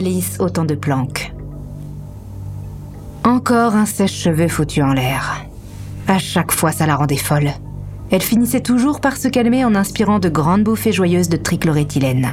Alice 0.00 0.38
autant 0.38 0.64
de 0.64 0.74
planques. 0.74 1.30
Encore 3.22 3.74
un 3.74 3.84
sèche-cheveux 3.84 4.48
foutu 4.48 4.80
en 4.80 4.94
l'air. 4.94 5.44
À 6.08 6.16
chaque 6.18 6.52
fois, 6.52 6.72
ça 6.72 6.86
la 6.86 6.96
rendait 6.96 7.18
folle. 7.18 7.50
Elle 8.10 8.22
finissait 8.22 8.62
toujours 8.62 9.02
par 9.02 9.18
se 9.18 9.28
calmer 9.28 9.62
en 9.62 9.74
inspirant 9.74 10.18
de 10.18 10.30
grandes 10.30 10.64
bouffées 10.64 10.94
joyeuses 10.94 11.28
de 11.28 11.36
trichloréthylène. 11.36 12.32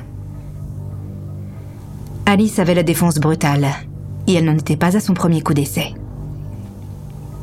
Alice 2.26 2.58
avait 2.58 2.74
la 2.74 2.84
défense 2.84 3.16
brutale, 3.16 3.68
et 4.28 4.36
elle 4.36 4.46
n'en 4.46 4.58
était 4.58 4.78
pas 4.78 4.96
à 4.96 5.02
son 5.02 5.14
premier 5.14 5.42
coup 5.42 5.54
d'essai. 5.54 5.94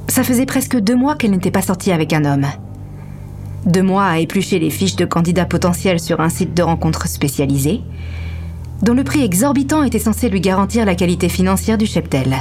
Ça 0.08 0.24
faisait 0.24 0.46
presque 0.46 0.78
deux 0.78 0.96
mois 0.96 1.16
qu'elle 1.16 1.32
n'était 1.32 1.50
pas 1.50 1.60
sortie 1.60 1.92
avec 1.92 2.14
un 2.14 2.24
homme. 2.24 2.46
Deux 3.66 3.82
mois 3.82 4.06
à 4.06 4.18
éplucher 4.20 4.58
les 4.58 4.70
fiches 4.70 4.96
de 4.96 5.04
candidats 5.04 5.44
potentiels 5.44 6.00
sur 6.00 6.20
un 6.22 6.30
site 6.30 6.54
de 6.54 6.62
rencontres 6.62 7.08
spécialisé, 7.08 7.82
dont 8.82 8.94
le 8.94 9.04
prix 9.04 9.22
exorbitant 9.22 9.82
était 9.82 9.98
censé 9.98 10.28
lui 10.28 10.40
garantir 10.40 10.84
la 10.84 10.94
qualité 10.94 11.28
financière 11.28 11.78
du 11.78 11.86
cheptel. 11.86 12.36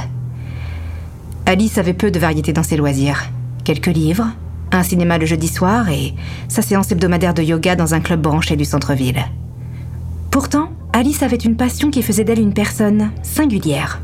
Alice 1.46 1.78
avait 1.78 1.94
peu 1.94 2.10
de 2.10 2.18
variété 2.18 2.52
dans 2.52 2.62
ses 2.62 2.76
loisirs. 2.76 3.24
Quelques 3.64 3.86
livres, 3.86 4.26
un 4.72 4.82
cinéma 4.82 5.18
le 5.18 5.26
jeudi 5.26 5.48
soir 5.48 5.88
et 5.88 6.14
sa 6.48 6.62
séance 6.62 6.90
hebdomadaire 6.90 7.34
de 7.34 7.42
yoga 7.42 7.76
dans 7.76 7.94
un 7.94 8.00
club 8.00 8.20
branché 8.20 8.56
du 8.56 8.64
centre-ville. 8.64 9.24
Pourtant, 10.30 10.70
Alice 10.92 11.22
avait 11.22 11.36
une 11.36 11.56
passion 11.56 11.90
qui 11.90 12.02
faisait 12.02 12.24
d'elle 12.24 12.40
une 12.40 12.54
personne 12.54 13.10
singulière. 13.22 14.00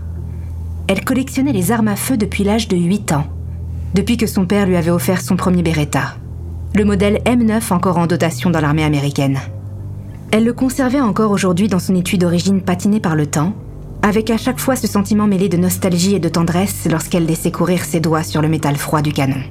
Elle 0.86 1.04
collectionnait 1.04 1.52
les 1.52 1.72
armes 1.72 1.88
à 1.88 1.96
feu 1.96 2.16
depuis 2.16 2.44
l'âge 2.44 2.68
de 2.68 2.76
8 2.76 3.12
ans, 3.12 3.26
depuis 3.94 4.16
que 4.16 4.26
son 4.26 4.46
père 4.46 4.66
lui 4.66 4.76
avait 4.76 4.90
offert 4.90 5.20
son 5.20 5.36
premier 5.36 5.62
Beretta, 5.62 6.16
le 6.74 6.84
modèle 6.84 7.20
M9 7.24 7.72
encore 7.72 7.98
en 7.98 8.06
dotation 8.06 8.50
dans 8.50 8.60
l'armée 8.60 8.84
américaine. 8.84 9.38
Elle 10.32 10.44
le 10.44 10.52
conservait 10.52 11.00
encore 11.00 11.32
aujourd'hui 11.32 11.66
dans 11.66 11.80
son 11.80 11.94
étui 11.96 12.16
d'origine 12.16 12.62
patinée 12.62 13.00
par 13.00 13.16
le 13.16 13.26
temps, 13.26 13.52
avec 14.02 14.30
à 14.30 14.36
chaque 14.36 14.60
fois 14.60 14.76
ce 14.76 14.86
sentiment 14.86 15.26
mêlé 15.26 15.48
de 15.48 15.56
nostalgie 15.56 16.14
et 16.14 16.20
de 16.20 16.28
tendresse 16.28 16.86
lorsqu'elle 16.88 17.26
laissait 17.26 17.50
courir 17.50 17.84
ses 17.84 17.98
doigts 17.98 18.22
sur 18.22 18.40
le 18.40 18.48
métal 18.48 18.76
froid 18.76 19.02
du 19.02 19.12
canon. 19.12 19.42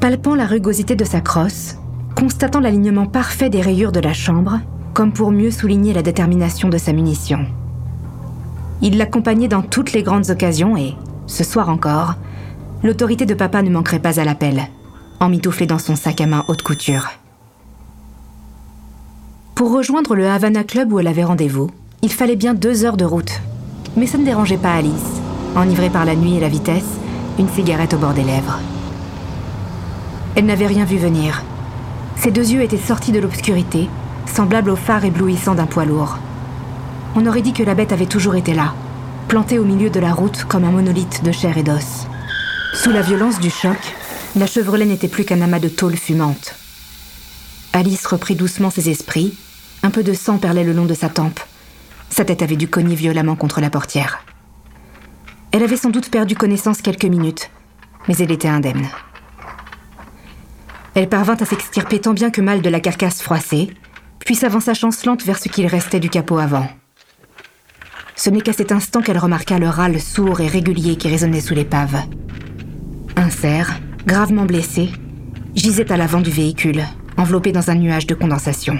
Palpant 0.00 0.36
la 0.36 0.46
rugosité 0.46 0.94
de 0.94 1.04
sa 1.04 1.20
crosse, 1.20 1.76
constatant 2.16 2.60
l'alignement 2.60 3.06
parfait 3.06 3.50
des 3.50 3.60
rayures 3.60 3.90
de 3.90 3.98
la 3.98 4.12
chambre, 4.12 4.60
comme 4.94 5.12
pour 5.12 5.32
mieux 5.32 5.50
souligner 5.50 5.92
la 5.92 6.02
détermination 6.02 6.68
de 6.68 6.78
sa 6.78 6.92
munition. 6.92 7.44
Il 8.80 8.98
l'accompagnait 8.98 9.48
dans 9.48 9.62
toutes 9.62 9.92
les 9.92 10.04
grandes 10.04 10.30
occasions 10.30 10.76
et, 10.76 10.94
ce 11.26 11.42
soir 11.42 11.68
encore, 11.68 12.14
l'autorité 12.84 13.26
de 13.26 13.34
papa 13.34 13.62
ne 13.62 13.70
manquerait 13.70 13.98
pas 13.98 14.20
à 14.20 14.24
l'appel, 14.24 14.62
emmitouflé 15.18 15.66
dans 15.66 15.78
son 15.78 15.96
sac 15.96 16.20
à 16.20 16.26
main 16.26 16.44
haute 16.46 16.62
couture. 16.62 17.08
Pour 19.62 19.74
rejoindre 19.74 20.16
le 20.16 20.28
Havana 20.28 20.64
Club 20.64 20.92
où 20.92 20.98
elle 20.98 21.06
avait 21.06 21.22
rendez-vous, 21.22 21.70
il 22.02 22.10
fallait 22.10 22.34
bien 22.34 22.52
deux 22.52 22.84
heures 22.84 22.96
de 22.96 23.04
route. 23.04 23.40
Mais 23.96 24.08
ça 24.08 24.18
ne 24.18 24.24
dérangeait 24.24 24.56
pas 24.56 24.74
Alice, 24.74 25.20
enivrée 25.54 25.88
par 25.88 26.04
la 26.04 26.16
nuit 26.16 26.34
et 26.34 26.40
la 26.40 26.48
vitesse, 26.48 26.98
une 27.38 27.48
cigarette 27.48 27.94
au 27.94 27.98
bord 27.98 28.12
des 28.12 28.24
lèvres. 28.24 28.58
Elle 30.34 30.46
n'avait 30.46 30.66
rien 30.66 30.84
vu 30.84 30.96
venir. 30.96 31.44
Ses 32.16 32.32
deux 32.32 32.50
yeux 32.50 32.62
étaient 32.62 32.76
sortis 32.76 33.12
de 33.12 33.20
l'obscurité 33.20 33.88
semblable 34.26 34.70
au 34.70 34.74
phare 34.74 35.04
éblouissant 35.04 35.54
d'un 35.54 35.66
poids 35.66 35.84
lourd. 35.84 36.18
On 37.14 37.24
aurait 37.24 37.42
dit 37.42 37.52
que 37.52 37.62
la 37.62 37.76
bête 37.76 37.92
avait 37.92 38.06
toujours 38.06 38.34
été 38.34 38.54
là, 38.54 38.74
plantée 39.28 39.60
au 39.60 39.64
milieu 39.64 39.90
de 39.90 40.00
la 40.00 40.12
route 40.12 40.44
comme 40.48 40.64
un 40.64 40.72
monolithe 40.72 41.22
de 41.22 41.30
chair 41.30 41.56
et 41.56 41.62
d'os. 41.62 42.08
Sous 42.74 42.90
la 42.90 43.02
violence 43.02 43.38
du 43.38 43.50
choc, 43.50 43.78
la 44.34 44.48
Chevrolet 44.48 44.86
n'était 44.86 45.06
plus 45.06 45.24
qu'un 45.24 45.40
amas 45.40 45.60
de 45.60 45.68
tôle 45.68 45.94
fumante. 45.94 46.56
Alice 47.72 48.04
reprit 48.06 48.34
doucement 48.34 48.70
ses 48.70 48.90
esprits. 48.90 49.32
Un 49.82 49.90
peu 49.90 50.02
de 50.02 50.12
sang 50.12 50.38
perlait 50.38 50.64
le 50.64 50.72
long 50.72 50.86
de 50.86 50.94
sa 50.94 51.08
tempe. 51.08 51.40
Sa 52.08 52.24
tête 52.24 52.42
avait 52.42 52.56
dû 52.56 52.68
cogner 52.68 52.94
violemment 52.94 53.36
contre 53.36 53.60
la 53.60 53.70
portière. 53.70 54.24
Elle 55.50 55.62
avait 55.62 55.76
sans 55.76 55.90
doute 55.90 56.10
perdu 56.10 56.34
connaissance 56.34 56.82
quelques 56.82 57.04
minutes, 57.04 57.50
mais 58.06 58.16
elle 58.16 58.30
était 58.30 58.48
indemne. 58.48 58.86
Elle 60.94 61.08
parvint 61.08 61.36
à 61.36 61.44
s'extirper 61.44 62.00
tant 62.00 62.12
bien 62.12 62.30
que 62.30 62.40
mal 62.40 62.62
de 62.62 62.68
la 62.68 62.80
carcasse 62.80 63.22
froissée, 63.22 63.70
puis 64.20 64.34
s'avança 64.34 64.74
chancelante 64.74 65.24
vers 65.24 65.38
ce 65.38 65.48
qu'il 65.48 65.66
restait 65.66 66.00
du 66.00 66.10
capot 66.10 66.38
avant. 66.38 66.68
Ce 68.14 68.30
n'est 68.30 68.40
qu'à 68.40 68.52
cet 68.52 68.72
instant 68.72 69.00
qu'elle 69.00 69.18
remarqua 69.18 69.58
le 69.58 69.68
râle 69.68 70.00
sourd 70.00 70.40
et 70.40 70.46
régulier 70.46 70.96
qui 70.96 71.08
résonnait 71.08 71.40
sous 71.40 71.54
l'épave. 71.54 72.02
Un 73.16 73.30
cerf, 73.30 73.80
gravement 74.06 74.44
blessé, 74.44 74.90
gisait 75.54 75.90
à 75.90 75.96
l'avant 75.96 76.20
du 76.20 76.30
véhicule, 76.30 76.82
enveloppé 77.16 77.52
dans 77.52 77.70
un 77.70 77.74
nuage 77.74 78.06
de 78.06 78.14
condensation. 78.14 78.78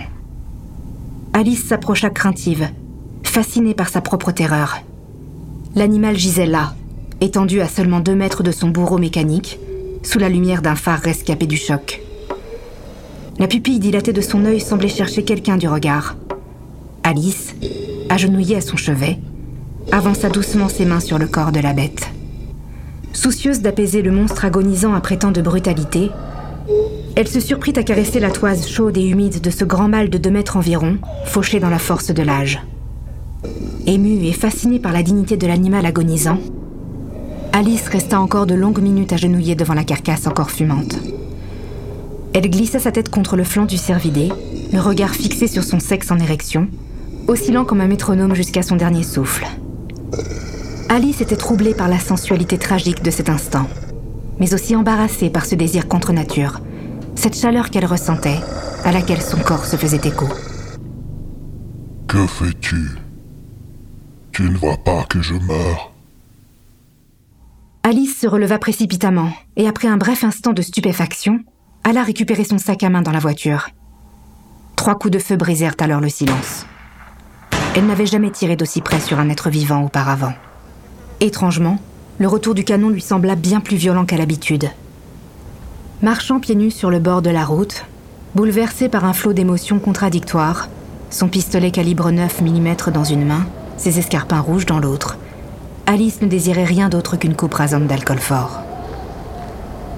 Alice 1.35 1.65
s'approcha 1.65 2.11
craintive, 2.11 2.69
fascinée 3.23 3.73
par 3.73 3.89
sa 3.89 4.03
propre 4.03 4.33
terreur. 4.33 4.77
L'animal 5.75 6.15
gisait 6.17 6.47
là, 6.47 6.75
étendu 7.23 7.63
à 7.63 7.69
seulement 7.69 8.01
deux 8.01 8.15
mètres 8.15 8.43
de 8.43 8.53
son 8.53 8.69
bourreau 8.69 8.99
mécanique, 8.99 9.59
sous 10.03 10.19
la 10.19 10.29
lumière 10.29 10.61
d'un 10.61 10.75
phare 10.75 11.01
rescapé 11.01 11.47
du 11.47 11.57
choc. 11.57 12.03
La 13.39 13.47
pupille 13.47 13.79
dilatée 13.79 14.13
de 14.13 14.21
son 14.21 14.45
œil 14.45 14.61
semblait 14.61 14.89
chercher 14.89 15.25
quelqu'un 15.25 15.57
du 15.57 15.69
regard. 15.69 16.17
Alice, 17.03 17.55
agenouillée 18.11 18.57
à 18.57 18.61
son 18.61 18.77
chevet, 18.77 19.19
avança 19.91 20.29
doucement 20.29 20.69
ses 20.69 20.85
mains 20.85 21.01
sur 21.01 21.19
le 21.19 21.27
corps 21.27 21.53
de 21.53 21.61
la 21.61 21.73
bête. 21.73 22.11
Soucieuse 23.15 23.61
d'apaiser 23.61 24.03
le 24.03 24.11
monstre 24.11 24.45
agonisant 24.45 24.93
après 24.93 25.17
tant 25.17 25.33
de 25.33 25.41
brutalité, 25.41 26.11
elle 27.15 27.29
se 27.29 27.41
surprit 27.41 27.73
à 27.77 27.83
caresser 27.83 28.21
la 28.21 28.31
toise 28.31 28.67
chaude 28.67 28.97
et 28.97 29.07
humide 29.07 29.41
de 29.41 29.51
ce 29.51 29.65
grand 29.65 29.89
mâle 29.89 30.09
de 30.09 30.19
deux 30.19 30.31
mètres 30.31 30.57
environ, 30.57 30.99
fauché 31.27 31.61
dans 31.61 31.71
la 31.71 31.79
force 31.79 32.13
de 32.13 32.23
l'âge. 32.23 32.63
Émue 33.87 34.25
et 34.25 34.33
fascinée 34.33 34.79
par 34.79 34.93
la 34.93 35.03
dignité 35.03 35.37
de 35.37 35.47
l'animal 35.47 35.85
agonisant, 35.85 36.39
Alice 37.53 37.89
resta 37.89 38.19
encore 38.19 38.47
de 38.47 38.55
longues 38.55 38.81
minutes 38.81 39.13
agenouillée 39.13 39.55
devant 39.55 39.75
la 39.75 39.85
carcasse 39.85 40.27
encore 40.27 40.51
fumante. 40.51 40.99
Elle 42.33 42.49
glissa 42.49 42.79
sa 42.79 42.93
tête 42.93 43.11
contre 43.11 43.37
le 43.37 43.45
flanc 43.45 43.67
du 43.67 43.77
cervidé, 43.77 44.31
le 44.73 44.81
regard 44.81 45.15
fixé 45.15 45.49
sur 45.49 45.65
son 45.65 45.81
sexe 45.81 46.11
en 46.11 46.19
érection, 46.19 46.69
oscillant 47.29 47.67
comme 47.67 47.83
un 47.83 47.89
métronome 47.89 48.35
jusqu'à 48.35 48.63
son 48.63 48.77
dernier 48.77 49.03
souffle. 49.03 49.47
Alice 50.89 51.21
était 51.21 51.37
troublée 51.37 51.75
par 51.75 51.89
la 51.89 51.99
sensualité 51.99 52.57
tragique 52.57 53.03
de 53.03 53.11
cet 53.11 53.29
instant, 53.29 53.69
mais 54.41 54.55
aussi 54.55 54.75
embarrassée 54.75 55.29
par 55.29 55.45
ce 55.45 55.55
désir 55.55 55.89
contre 55.89 56.15
nature, 56.15 56.61
cette 57.15 57.37
chaleur 57.37 57.71
qu'elle 57.71 57.87
ressentait, 57.87 58.41
à 58.85 58.93
laquelle 58.93 59.23
son 59.23 59.39
corps 59.39 59.65
se 59.65 59.77
faisait 59.77 60.09
écho. 60.09 60.27
Que 62.09 62.27
fais-tu? 62.27 62.91
Tu 64.33 64.43
ne 64.43 64.57
vois 64.57 64.79
pas 64.79 65.05
que 65.09 65.21
je 65.21 65.35
meurs 65.35 65.93
Alice 67.85 68.19
se 68.19 68.27
releva 68.27 68.59
précipitamment, 68.59 69.31
et 69.57 69.67
après 69.67 69.89
un 69.89 69.97
bref 69.97 70.25
instant 70.25 70.53
de 70.53 70.63
stupéfaction, 70.63 71.41
alla 71.85 72.03
récupérer 72.03 72.45
son 72.45 72.59
sac 72.59 72.83
à 72.85 72.91
main 72.91 73.03
dans 73.03 73.11
la 73.11 73.19
voiture. 73.19 73.69
Trois 74.77 74.99
coups 74.99 75.13
de 75.13 75.19
feu 75.19 75.37
brisèrent 75.37 75.75
alors 75.81 76.01
le 76.01 76.09
silence. 76.09 76.67
Elle 77.75 77.87
n'avait 77.87 78.07
jamais 78.07 78.31
tiré 78.31 78.57
d'aussi 78.57 78.81
près 78.81 79.01
sur 79.01 79.19
un 79.19 79.29
être 79.31 79.51
vivant 79.51 79.83
auparavant. 79.83 80.35
Étrangement, 81.21 81.79
le 82.19 82.29
retour 82.29 82.55
du 82.55 82.65
canon 82.65 82.89
lui 82.89 83.01
sembla 83.01 83.35
bien 83.35 83.61
plus 83.61 83.77
violent 83.77 84.05
qu'à 84.05 84.17
l'habitude. 84.17 84.71
Marchant 86.03 86.41
pieds 86.41 86.57
nus 86.57 86.73
sur 86.73 86.91
le 86.91 86.99
bord 86.99 87.23
de 87.23 87.31
la 87.31 87.45
route, 87.45 87.85
bouleversée 88.35 88.89
par 88.89 89.05
un 89.05 89.13
flot 89.13 89.33
d'émotions 89.33 89.79
contradictoires, 89.79 90.69
son 91.11 91.29
pistolet 91.29 91.71
calibre 91.71 92.11
9 92.11 92.41
mm 92.41 92.75
dans 92.93 93.05
une 93.05 93.25
main, 93.25 93.47
ses 93.77 94.01
escarpins 94.01 94.41
rouges 94.41 94.67
dans 94.67 94.81
l'autre, 94.81 95.17
Alice 95.87 96.21
ne 96.21 96.27
désirait 96.27 96.65
rien 96.65 96.89
d'autre 96.89 97.17
qu'une 97.17 97.37
coupe 97.37 97.55
rasante 97.55 97.87
d'alcool 97.87 98.19
fort. 98.19 98.63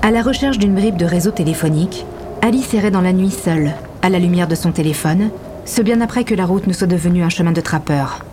À 0.03 0.11
la 0.11 0.21
recherche 0.21 0.59
d'une 0.59 0.75
bribe 0.75 0.99
de 0.99 1.07
réseau 1.07 1.31
téléphonique, 1.31 2.05
Alice 2.43 2.75
errait 2.75 2.91
dans 2.91 3.01
la 3.01 3.15
nuit 3.15 3.31
seule, 3.31 3.73
à 4.03 4.11
la 4.11 4.19
lumière 4.19 4.47
de 4.47 4.57
son 4.57 4.73
téléphone, 4.73 5.31
ce 5.65 5.81
bien 5.81 6.03
après 6.03 6.25
que 6.25 6.35
la 6.35 6.45
route 6.45 6.67
ne 6.67 6.75
soit 6.75 6.87
devenue 6.87 7.23
un 7.23 7.31
chemin 7.31 7.53
de 7.53 7.63
trappeur. 7.63 8.27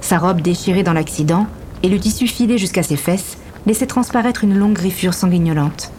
Sa 0.00 0.16
robe 0.16 0.40
déchirée 0.40 0.82
dans 0.82 0.94
l'accident 0.94 1.46
et 1.82 1.90
le 1.90 1.98
tissu 1.98 2.26
filé 2.26 2.56
jusqu'à 2.56 2.82
ses 2.82 2.96
fesses 2.96 3.36
laissaient 3.66 3.84
transparaître 3.84 4.44
une 4.44 4.56
longue 4.56 4.72
griffure 4.72 5.12
sanguignolante. 5.12 5.92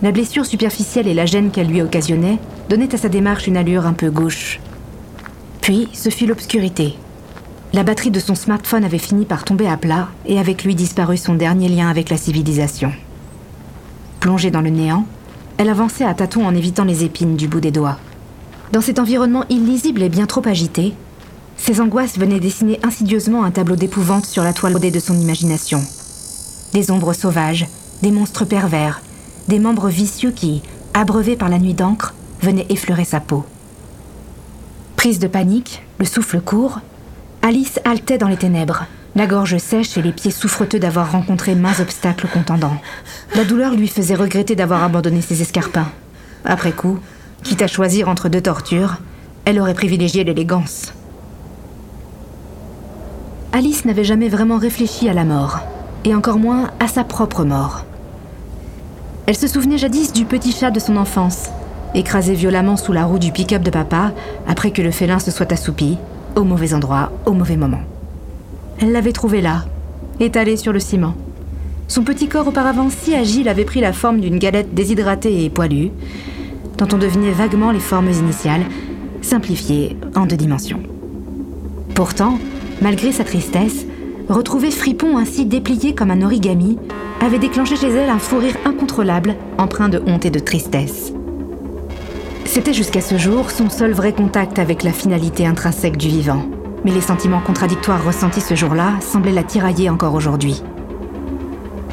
La 0.00 0.12
blessure 0.12 0.46
superficielle 0.46 1.08
et 1.08 1.14
la 1.14 1.26
gêne 1.26 1.50
qu'elle 1.50 1.66
lui 1.66 1.82
occasionnait 1.82 2.38
donnaient 2.68 2.94
à 2.94 2.98
sa 2.98 3.08
démarche 3.08 3.48
une 3.48 3.56
allure 3.56 3.84
un 3.84 3.94
peu 3.94 4.10
gauche. 4.10 4.60
Puis, 5.60 5.88
ce 5.92 6.08
fut 6.08 6.26
l'obscurité. 6.26 6.94
La 7.72 7.82
batterie 7.82 8.12
de 8.12 8.20
son 8.20 8.36
smartphone 8.36 8.84
avait 8.84 8.98
fini 8.98 9.24
par 9.24 9.44
tomber 9.44 9.66
à 9.66 9.76
plat 9.76 10.08
et 10.24 10.38
avec 10.38 10.62
lui 10.62 10.76
disparu 10.76 11.16
son 11.16 11.34
dernier 11.34 11.68
lien 11.68 11.88
avec 11.88 12.10
la 12.10 12.16
civilisation. 12.16 12.92
Plongée 14.20 14.52
dans 14.52 14.60
le 14.60 14.70
néant, 14.70 15.04
elle 15.58 15.68
avançait 15.68 16.04
à 16.04 16.14
tâtons 16.14 16.46
en 16.46 16.54
évitant 16.54 16.84
les 16.84 17.02
épines 17.02 17.36
du 17.36 17.48
bout 17.48 17.60
des 17.60 17.72
doigts. 17.72 17.98
Dans 18.72 18.80
cet 18.80 19.00
environnement 19.00 19.44
illisible 19.48 20.02
et 20.02 20.08
bien 20.08 20.26
trop 20.26 20.46
agité, 20.46 20.94
ses 21.56 21.80
angoisses 21.80 22.18
venaient 22.18 22.38
dessiner 22.38 22.78
insidieusement 22.84 23.42
un 23.42 23.50
tableau 23.50 23.74
d'épouvante 23.74 24.26
sur 24.26 24.44
la 24.44 24.52
toile 24.52 24.78
de 24.78 25.00
son 25.00 25.18
imagination. 25.18 25.82
Des 26.72 26.92
ombres 26.92 27.14
sauvages, 27.14 27.66
des 28.02 28.12
monstres 28.12 28.44
pervers, 28.44 29.02
des 29.48 29.58
membres 29.58 29.88
vicieux 29.88 30.30
qui, 30.30 30.62
abreuvés 30.94 31.36
par 31.36 31.48
la 31.48 31.58
nuit 31.58 31.74
d'encre, 31.74 32.14
venaient 32.42 32.66
effleurer 32.68 33.04
sa 33.04 33.20
peau. 33.20 33.44
Prise 34.96 35.18
de 35.18 35.26
panique, 35.26 35.82
le 35.98 36.04
souffle 36.04 36.40
court, 36.40 36.80
Alice 37.42 37.80
haletait 37.84 38.18
dans 38.18 38.28
les 38.28 38.36
ténèbres, 38.36 38.84
la 39.16 39.26
gorge 39.26 39.58
sèche 39.58 39.96
et 39.96 40.02
les 40.02 40.12
pieds 40.12 40.30
souffreteux 40.30 40.78
d'avoir 40.78 41.12
rencontré 41.12 41.54
mains 41.54 41.80
obstacles 41.80 42.28
contendants. 42.28 42.76
La 43.34 43.44
douleur 43.44 43.74
lui 43.74 43.88
faisait 43.88 44.14
regretter 44.14 44.54
d'avoir 44.54 44.84
abandonné 44.84 45.22
ses 45.22 45.40
escarpins. 45.40 45.90
Après 46.44 46.72
coup, 46.72 46.98
quitte 47.42 47.62
à 47.62 47.66
choisir 47.66 48.08
entre 48.08 48.28
deux 48.28 48.40
tortures, 48.40 48.98
elle 49.44 49.60
aurait 49.60 49.74
privilégié 49.74 50.24
l'élégance. 50.24 50.92
Alice 53.52 53.84
n'avait 53.86 54.04
jamais 54.04 54.28
vraiment 54.28 54.58
réfléchi 54.58 55.08
à 55.08 55.14
la 55.14 55.24
mort, 55.24 55.60
et 56.04 56.14
encore 56.14 56.38
moins 56.38 56.70
à 56.80 56.86
sa 56.86 57.02
propre 57.02 57.44
mort. 57.44 57.84
Elle 59.28 59.36
se 59.36 59.46
souvenait 59.46 59.76
jadis 59.76 60.14
du 60.14 60.24
petit 60.24 60.52
chat 60.52 60.70
de 60.70 60.80
son 60.80 60.96
enfance, 60.96 61.50
écrasé 61.94 62.32
violemment 62.32 62.78
sous 62.78 62.94
la 62.94 63.04
roue 63.04 63.18
du 63.18 63.30
pick-up 63.30 63.62
de 63.62 63.68
papa 63.68 64.12
après 64.46 64.70
que 64.70 64.80
le 64.80 64.90
félin 64.90 65.18
se 65.18 65.30
soit 65.30 65.52
assoupi, 65.52 65.98
au 66.34 66.44
mauvais 66.44 66.72
endroit, 66.72 67.12
au 67.26 67.32
mauvais 67.32 67.58
moment. 67.58 67.82
Elle 68.80 68.90
l'avait 68.90 69.12
trouvé 69.12 69.42
là, 69.42 69.66
étalé 70.18 70.56
sur 70.56 70.72
le 70.72 70.80
ciment. 70.80 71.12
Son 71.88 72.04
petit 72.04 72.26
corps 72.26 72.48
auparavant 72.48 72.88
si 72.88 73.14
agile 73.14 73.50
avait 73.50 73.66
pris 73.66 73.82
la 73.82 73.92
forme 73.92 74.20
d'une 74.20 74.38
galette 74.38 74.72
déshydratée 74.72 75.44
et 75.44 75.50
poilue, 75.50 75.90
dont 76.78 76.88
on 76.90 76.96
devinait 76.96 77.32
vaguement 77.32 77.70
les 77.70 77.80
formes 77.80 78.10
initiales, 78.10 78.64
simplifiées 79.20 79.98
en 80.16 80.24
deux 80.24 80.38
dimensions. 80.38 80.80
Pourtant, 81.94 82.38
malgré 82.80 83.12
sa 83.12 83.24
tristesse, 83.24 83.84
retrouver 84.34 84.70
Fripon 84.70 85.16
ainsi 85.16 85.46
déplié 85.46 85.94
comme 85.94 86.10
un 86.10 86.22
origami 86.22 86.78
avait 87.20 87.38
déclenché 87.38 87.76
chez 87.76 87.88
elle 87.88 88.10
un 88.10 88.18
fou 88.18 88.38
rire 88.38 88.56
incontrôlable, 88.64 89.36
empreint 89.58 89.88
de 89.88 90.02
honte 90.06 90.26
et 90.26 90.30
de 90.30 90.38
tristesse. 90.38 91.12
C'était 92.44 92.72
jusqu'à 92.72 93.00
ce 93.00 93.18
jour 93.18 93.50
son 93.50 93.70
seul 93.70 93.92
vrai 93.92 94.12
contact 94.12 94.58
avec 94.58 94.82
la 94.82 94.92
finalité 94.92 95.46
intrinsèque 95.46 95.96
du 95.96 96.08
vivant. 96.08 96.44
Mais 96.84 96.92
les 96.92 97.00
sentiments 97.00 97.40
contradictoires 97.40 98.04
ressentis 98.04 98.40
ce 98.40 98.54
jour-là 98.54 98.94
semblaient 99.00 99.32
la 99.32 99.42
tirailler 99.42 99.90
encore 99.90 100.14
aujourd'hui. 100.14 100.62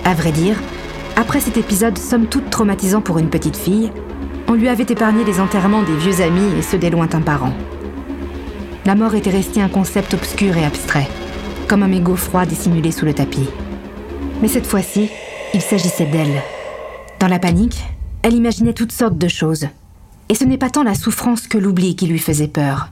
À 0.03 0.13
vrai 0.13 0.31
dire, 0.31 0.57
après 1.15 1.39
cet 1.39 1.57
épisode 1.57 1.97
somme 1.97 2.27
toute 2.27 2.49
traumatisant 2.49 3.01
pour 3.01 3.17
une 3.17 3.29
petite 3.29 3.57
fille, 3.57 3.91
on 4.47 4.53
lui 4.53 4.69
avait 4.69 4.85
épargné 4.87 5.23
les 5.23 5.39
enterrements 5.39 5.81
des 5.81 5.95
vieux 5.95 6.21
amis 6.21 6.57
et 6.57 6.61
ceux 6.61 6.77
des 6.77 6.91
lointains 6.91 7.21
parents. 7.21 7.53
La 8.85 8.93
mort 8.93 9.15
était 9.15 9.31
restée 9.31 9.61
un 9.61 9.69
concept 9.69 10.13
obscur 10.13 10.55
et 10.55 10.65
abstrait, 10.65 11.07
comme 11.67 11.83
un 11.83 11.87
mégot 11.87 12.15
froid 12.15 12.45
dissimulé 12.45 12.91
sous 12.91 13.05
le 13.05 13.13
tapis. 13.13 13.49
Mais 14.41 14.47
cette 14.47 14.67
fois-ci, 14.67 15.09
il 15.53 15.61
s'agissait 15.61 16.05
d'elle. 16.05 16.41
Dans 17.19 17.27
la 17.27 17.39
panique, 17.39 17.83
elle 18.21 18.33
imaginait 18.33 18.73
toutes 18.73 18.91
sortes 18.91 19.17
de 19.17 19.27
choses. 19.27 19.67
Et 20.29 20.35
ce 20.35 20.43
n'est 20.43 20.57
pas 20.57 20.69
tant 20.69 20.83
la 20.83 20.95
souffrance 20.95 21.47
que 21.47 21.57
l'oubli 21.57 21.95
qui 21.95 22.07
lui 22.07 22.19
faisait 22.19 22.47
peur. 22.47 22.89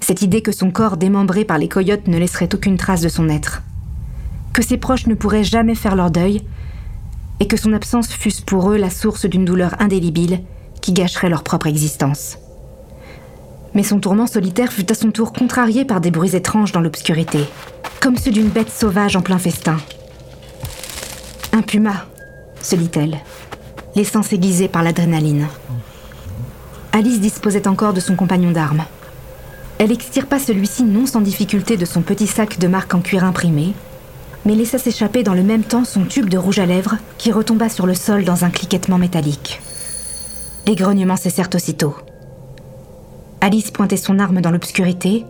Cette 0.00 0.22
idée 0.22 0.42
que 0.42 0.52
son 0.52 0.70
corps 0.70 0.96
démembré 0.96 1.44
par 1.44 1.58
les 1.58 1.68
coyotes 1.68 2.08
ne 2.08 2.18
laisserait 2.18 2.54
aucune 2.54 2.76
trace 2.76 3.00
de 3.00 3.08
son 3.08 3.28
être. 3.28 3.62
Que 4.52 4.62
ses 4.62 4.76
proches 4.76 5.06
ne 5.06 5.14
pourraient 5.14 5.44
jamais 5.44 5.74
faire 5.74 5.96
leur 5.96 6.10
deuil, 6.10 6.42
et 7.40 7.48
que 7.48 7.56
son 7.56 7.72
absence 7.72 8.08
fût 8.08 8.42
pour 8.46 8.70
eux 8.70 8.76
la 8.76 8.90
source 8.90 9.26
d'une 9.26 9.44
douleur 9.44 9.74
indélébile 9.80 10.40
qui 10.80 10.92
gâcherait 10.92 11.30
leur 11.30 11.42
propre 11.42 11.66
existence. 11.66 12.38
Mais 13.74 13.82
son 13.82 13.98
tourment 13.98 14.26
solitaire 14.26 14.72
fut 14.72 14.90
à 14.90 14.94
son 14.94 15.10
tour 15.10 15.32
contrarié 15.32 15.84
par 15.84 16.00
des 16.00 16.10
bruits 16.10 16.36
étranges 16.36 16.72
dans 16.72 16.80
l'obscurité, 16.80 17.40
comme 18.00 18.16
ceux 18.16 18.30
d'une 18.30 18.48
bête 18.48 18.70
sauvage 18.70 19.16
en 19.16 19.20
plein 19.20 19.38
festin. 19.38 19.76
Un 21.52 21.62
puma, 21.62 22.06
se 22.62 22.76
dit-elle, 22.76 23.18
les 23.96 24.04
sens 24.04 24.32
aiguisés 24.32 24.68
par 24.68 24.82
l'adrénaline. 24.82 25.48
Alice 26.92 27.20
disposait 27.20 27.66
encore 27.66 27.92
de 27.92 28.00
son 28.00 28.14
compagnon 28.14 28.52
d'armes. 28.52 28.84
Elle 29.78 29.90
extirpa 29.90 30.38
celui-ci 30.38 30.84
non 30.84 31.06
sans 31.06 31.20
difficulté 31.20 31.76
de 31.76 31.84
son 31.84 32.02
petit 32.02 32.28
sac 32.28 32.58
de 32.58 32.68
marque 32.68 32.94
en 32.94 33.00
cuir 33.00 33.24
imprimé, 33.24 33.74
mais 34.44 34.54
laissa 34.54 34.78
s'échapper 34.78 35.22
dans 35.22 35.34
le 35.34 35.42
même 35.42 35.64
temps 35.64 35.84
son 35.84 36.04
tube 36.04 36.28
de 36.28 36.38
rouge 36.38 36.58
à 36.58 36.66
lèvres 36.66 36.96
qui 37.18 37.32
retomba 37.32 37.68
sur 37.68 37.86
le 37.86 37.94
sol 37.94 38.24
dans 38.24 38.44
un 38.44 38.50
cliquettement 38.50 38.98
métallique. 38.98 39.60
Les 40.66 40.76
grognements 40.76 41.16
cessèrent 41.16 41.50
aussitôt. 41.54 41.96
Alice 43.44 43.70
pointait 43.70 43.98
son 43.98 44.20
arme 44.20 44.40
dans 44.40 44.50
l'obscurité, 44.50 45.26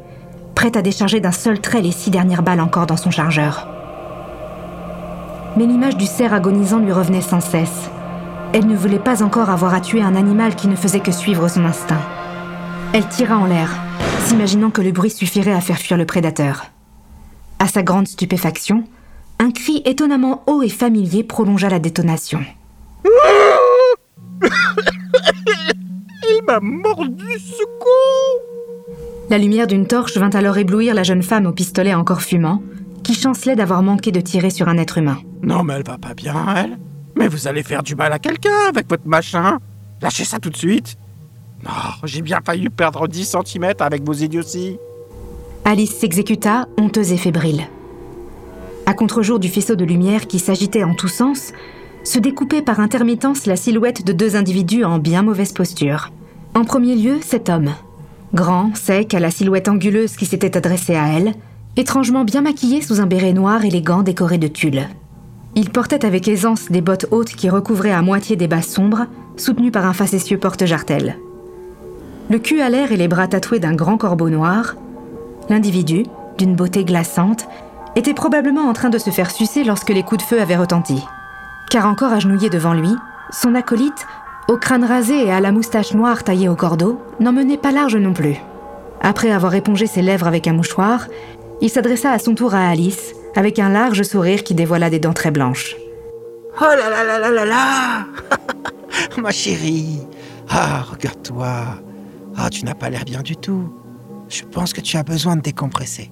prête 0.54 0.76
à 0.76 0.82
décharger 0.82 1.18
d'un 1.18 1.32
seul 1.32 1.60
trait 1.60 1.82
les 1.82 1.90
six 1.90 2.10
dernières 2.10 2.44
balles 2.44 2.60
encore 2.60 2.86
dans 2.86 2.96
son 2.96 3.10
chargeur. 3.10 3.66
Mais 5.56 5.66
l'image 5.66 5.96
du 5.96 6.06
cerf 6.06 6.32
agonisant 6.32 6.78
lui 6.78 6.92
revenait 6.92 7.20
sans 7.20 7.40
cesse. 7.40 7.90
Elle 8.52 8.68
ne 8.68 8.76
voulait 8.76 9.00
pas 9.00 9.24
encore 9.24 9.50
avoir 9.50 9.74
à 9.74 9.80
tuer 9.80 10.00
un 10.00 10.14
animal 10.14 10.54
qui 10.54 10.68
ne 10.68 10.76
faisait 10.76 11.00
que 11.00 11.10
suivre 11.10 11.48
son 11.48 11.64
instinct. 11.64 11.98
Elle 12.92 13.08
tira 13.08 13.36
en 13.36 13.46
l'air, 13.46 13.74
s'imaginant 14.20 14.70
que 14.70 14.80
le 14.80 14.92
bruit 14.92 15.10
suffirait 15.10 15.52
à 15.52 15.60
faire 15.60 15.78
fuir 15.78 15.98
le 15.98 16.06
prédateur. 16.06 16.66
À 17.58 17.66
sa 17.66 17.82
grande 17.82 18.06
stupéfaction, 18.06 18.84
un 19.40 19.50
cri 19.50 19.82
étonnamment 19.86 20.44
haut 20.46 20.62
et 20.62 20.68
familier 20.68 21.24
prolongea 21.24 21.68
la 21.68 21.80
détonation. 21.80 22.44
M'a 26.46 26.60
mordu 26.60 27.38
ce 27.38 27.64
con 27.78 28.44
La 29.30 29.38
lumière 29.38 29.66
d'une 29.66 29.86
torche 29.86 30.18
vint 30.18 30.30
alors 30.30 30.58
éblouir 30.58 30.94
la 30.94 31.02
jeune 31.02 31.22
femme 31.22 31.46
au 31.46 31.52
pistolet 31.52 31.94
encore 31.94 32.20
fumant, 32.20 32.62
qui 33.02 33.14
chancelait 33.14 33.56
d'avoir 33.56 33.82
manqué 33.82 34.12
de 34.12 34.20
tirer 34.20 34.50
sur 34.50 34.68
un 34.68 34.76
être 34.76 34.98
humain. 34.98 35.18
Non 35.42 35.62
mais 35.62 35.74
elle 35.74 35.86
va 35.86 35.96
pas 35.96 36.12
bien, 36.14 36.34
elle 36.56 36.78
Mais 37.16 37.28
vous 37.28 37.48
allez 37.48 37.62
faire 37.62 37.82
du 37.82 37.94
mal 37.94 38.12
à 38.12 38.18
quelqu'un 38.18 38.68
avec 38.68 38.88
votre 38.90 39.06
machin 39.06 39.58
Lâchez 40.02 40.24
ça 40.24 40.38
tout 40.38 40.50
de 40.50 40.56
suite 40.56 40.96
Non, 41.64 41.70
j'ai 42.04 42.20
bien 42.20 42.40
failli 42.44 42.68
perdre 42.68 43.08
10 43.08 43.36
cm 43.44 43.72
avec 43.80 44.04
vos 44.04 44.12
idioties 44.12 44.76
Alice 45.64 45.96
s'exécuta, 45.96 46.66
honteuse 46.78 47.12
et 47.12 47.16
fébrile. 47.16 47.68
À 48.84 48.92
contre-jour 48.92 49.38
du 49.38 49.48
faisceau 49.48 49.76
de 49.76 49.84
lumière 49.86 50.26
qui 50.26 50.38
s'agitait 50.38 50.84
en 50.84 50.94
tous 50.94 51.08
sens, 51.08 51.52
se 52.02 52.18
découpait 52.18 52.60
par 52.60 52.80
intermittence 52.80 53.46
la 53.46 53.56
silhouette 53.56 54.04
de 54.04 54.12
deux 54.12 54.36
individus 54.36 54.84
en 54.84 54.98
bien 54.98 55.22
mauvaise 55.22 55.52
posture. 55.52 56.10
En 56.54 56.64
premier 56.64 56.94
lieu, 56.94 57.18
cet 57.20 57.48
homme. 57.48 57.72
Grand, 58.32 58.76
sec, 58.76 59.14
à 59.14 59.20
la 59.20 59.30
silhouette 59.30 59.68
anguleuse 59.68 60.16
qui 60.16 60.26
s'était 60.26 60.56
adressée 60.56 60.94
à 60.94 61.08
elle, 61.08 61.34
étrangement 61.76 62.24
bien 62.24 62.42
maquillé 62.42 62.80
sous 62.80 63.00
un 63.00 63.06
béret 63.06 63.32
noir 63.32 63.64
élégant 63.64 64.02
décoré 64.02 64.38
de 64.38 64.48
tulle. 64.48 64.88
Il 65.56 65.70
portait 65.70 66.04
avec 66.04 66.28
aisance 66.28 66.70
des 66.70 66.80
bottes 66.80 67.06
hautes 67.10 67.34
qui 67.34 67.50
recouvraient 67.50 67.92
à 67.92 68.02
moitié 68.02 68.36
des 68.36 68.48
bas 68.48 68.62
sombres, 68.62 69.06
soutenues 69.36 69.70
par 69.70 69.86
un 69.86 69.92
facétieux 69.92 70.38
porte-jartel. 70.38 71.18
Le 72.30 72.38
cul 72.38 72.60
à 72.60 72.70
l'air 72.70 72.92
et 72.92 72.96
les 72.96 73.08
bras 73.08 73.28
tatoués 73.28 73.60
d'un 73.60 73.74
grand 73.74 73.96
corbeau 73.96 74.30
noir, 74.30 74.76
L'individu, 75.48 76.04
d'une 76.38 76.56
beauté 76.56 76.84
glaçante, 76.84 77.46
était 77.96 78.14
probablement 78.14 78.62
en 78.62 78.72
train 78.72 78.88
de 78.90 78.98
se 78.98 79.10
faire 79.10 79.30
sucer 79.30 79.62
lorsque 79.62 79.90
les 79.90 80.02
coups 80.02 80.24
de 80.24 80.28
feu 80.28 80.40
avaient 80.40 80.56
retenti. 80.56 81.02
Car 81.70 81.86
encore 81.86 82.12
agenouillé 82.12 82.48
devant 82.48 82.72
lui, 82.72 82.90
son 83.30 83.54
acolyte, 83.54 84.06
au 84.48 84.56
crâne 84.56 84.84
rasé 84.84 85.26
et 85.26 85.32
à 85.32 85.40
la 85.40 85.52
moustache 85.52 85.94
noire 85.94 86.24
taillée 86.24 86.48
au 86.48 86.56
cordeau, 86.56 87.00
n'en 87.20 87.32
menait 87.32 87.56
pas 87.56 87.72
large 87.72 87.96
non 87.96 88.12
plus. 88.12 88.36
Après 89.00 89.30
avoir 89.30 89.54
épongé 89.54 89.86
ses 89.86 90.02
lèvres 90.02 90.26
avec 90.26 90.46
un 90.46 90.52
mouchoir, 90.52 91.06
il 91.60 91.70
s'adressa 91.70 92.10
à 92.10 92.18
son 92.18 92.34
tour 92.34 92.54
à 92.54 92.68
Alice, 92.68 93.14
avec 93.36 93.58
un 93.58 93.68
large 93.68 94.02
sourire 94.02 94.44
qui 94.44 94.54
dévoila 94.54 94.90
des 94.90 94.98
dents 94.98 95.12
très 95.12 95.30
blanches. 95.30 95.76
Oh 96.60 96.64
là 96.64 96.90
là 96.90 97.04
là 97.04 97.18
là 97.18 97.30
là 97.30 97.44
là 97.44 98.06
Ma 99.20 99.30
chérie 99.30 100.00
Ah, 100.48 100.82
regarde-toi 100.90 101.48
Ah, 102.36 102.50
tu 102.50 102.64
n'as 102.64 102.74
pas 102.74 102.90
l'air 102.90 103.04
bien 103.04 103.22
du 103.22 103.36
tout. 103.36 103.72
Je 104.28 104.42
pense 104.44 104.72
que 104.72 104.80
tu 104.80 104.96
as 104.96 105.02
besoin 105.02 105.36
de 105.36 105.42
décompresser. 105.42 106.10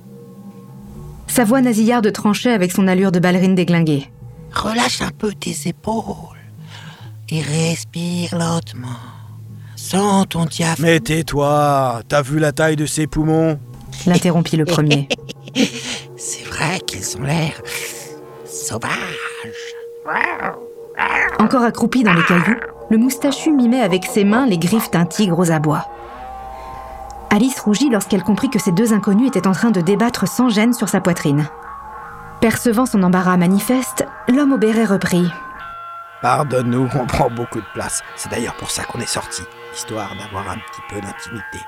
Sa 1.28 1.44
voix 1.44 1.60
nasillarde 1.60 2.12
tranchait 2.12 2.52
avec 2.52 2.72
son 2.72 2.88
allure 2.88 3.12
de 3.12 3.20
ballerine 3.20 3.54
déglinguée. 3.54 4.10
Relâche 4.52 5.00
un 5.00 5.10
peu 5.16 5.32
tes 5.32 5.68
épaules 5.68 6.41
et 7.32 7.40
respire 7.40 8.36
lentement. 8.36 8.88
Sens 9.74 10.26
ton 10.28 10.44
diaphragme. 10.44 10.82
Mais 10.82 11.00
tais-toi, 11.00 12.02
t'as 12.06 12.20
vu 12.20 12.38
la 12.38 12.52
taille 12.52 12.76
de 12.76 12.84
ses 12.84 13.06
poumons? 13.06 13.58
L'interrompit 14.06 14.56
le 14.56 14.66
premier. 14.66 15.08
C'est 16.16 16.44
vrai 16.44 16.80
qu'ils 16.86 17.16
ont 17.16 17.22
l'air 17.22 17.52
sauvages. 18.44 18.90
Encore 21.38 21.62
accroupi 21.62 22.04
dans 22.04 22.12
les 22.12 22.22
cailloux, 22.22 22.60
le 22.90 22.98
moustachu 22.98 23.50
mimait 23.50 23.80
avec 23.80 24.04
ses 24.04 24.24
mains 24.24 24.46
les 24.46 24.58
griffes 24.58 24.90
d'un 24.90 25.06
tigre 25.06 25.38
aux 25.38 25.50
abois. 25.50 25.86
Alice 27.30 27.58
rougit 27.60 27.88
lorsqu'elle 27.88 28.22
comprit 28.22 28.50
que 28.50 28.58
ces 28.58 28.72
deux 28.72 28.92
inconnus 28.92 29.28
étaient 29.28 29.46
en 29.46 29.52
train 29.52 29.70
de 29.70 29.80
débattre 29.80 30.28
sans 30.28 30.50
gêne 30.50 30.74
sur 30.74 30.90
sa 30.90 31.00
poitrine. 31.00 31.48
Percevant 32.40 32.84
son 32.84 33.02
embarras 33.02 33.38
manifeste, 33.38 34.04
l'homme 34.28 34.52
au 34.52 34.58
béret 34.58 34.84
reprit. 34.84 35.26
Pardonne-nous, 36.22 36.88
on 36.94 37.06
prend 37.06 37.28
beaucoup 37.28 37.58
de 37.58 37.66
place. 37.74 38.00
C'est 38.14 38.30
d'ailleurs 38.30 38.54
pour 38.54 38.70
ça 38.70 38.84
qu'on 38.84 39.00
est 39.00 39.06
sorti, 39.06 39.42
histoire 39.74 40.14
d'avoir 40.16 40.48
un 40.48 40.58
petit 40.58 40.80
peu 40.88 41.00
d'intimité. 41.00 41.58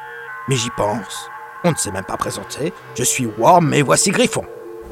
Mais 0.48 0.54
j'y 0.54 0.70
pense. 0.76 1.28
On 1.64 1.72
ne 1.72 1.76
s'est 1.76 1.90
même 1.90 2.04
pas 2.04 2.16
présenté. 2.16 2.72
Je 2.96 3.02
suis 3.02 3.26
Worm 3.26 3.74
et 3.74 3.82
voici 3.82 4.12
Griffon. 4.12 4.44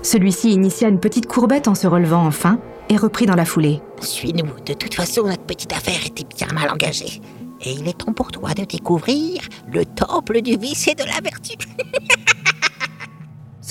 Celui-ci 0.02 0.50
initia 0.50 0.88
une 0.88 0.98
petite 0.98 1.26
courbette 1.26 1.68
en 1.68 1.76
se 1.76 1.86
relevant 1.86 2.26
enfin 2.26 2.58
et 2.88 2.96
reprit 2.96 3.26
dans 3.26 3.36
la 3.36 3.44
foulée. 3.44 3.80
Suis-nous. 4.00 4.50
De 4.66 4.72
toute 4.72 4.94
façon, 4.94 5.26
notre 5.26 5.44
petite 5.44 5.72
affaire 5.72 6.04
était 6.04 6.26
bien 6.36 6.48
mal 6.52 6.68
engagée. 6.68 7.20
Et 7.60 7.70
il 7.70 7.86
est 7.86 7.98
temps 7.98 8.12
pour 8.12 8.32
toi 8.32 8.54
de 8.54 8.64
découvrir 8.64 9.42
le 9.72 9.84
temple 9.84 10.42
du 10.42 10.56
vice 10.56 10.88
et 10.88 10.96
de 10.96 11.04
la 11.04 11.20
vertu. 11.22 11.54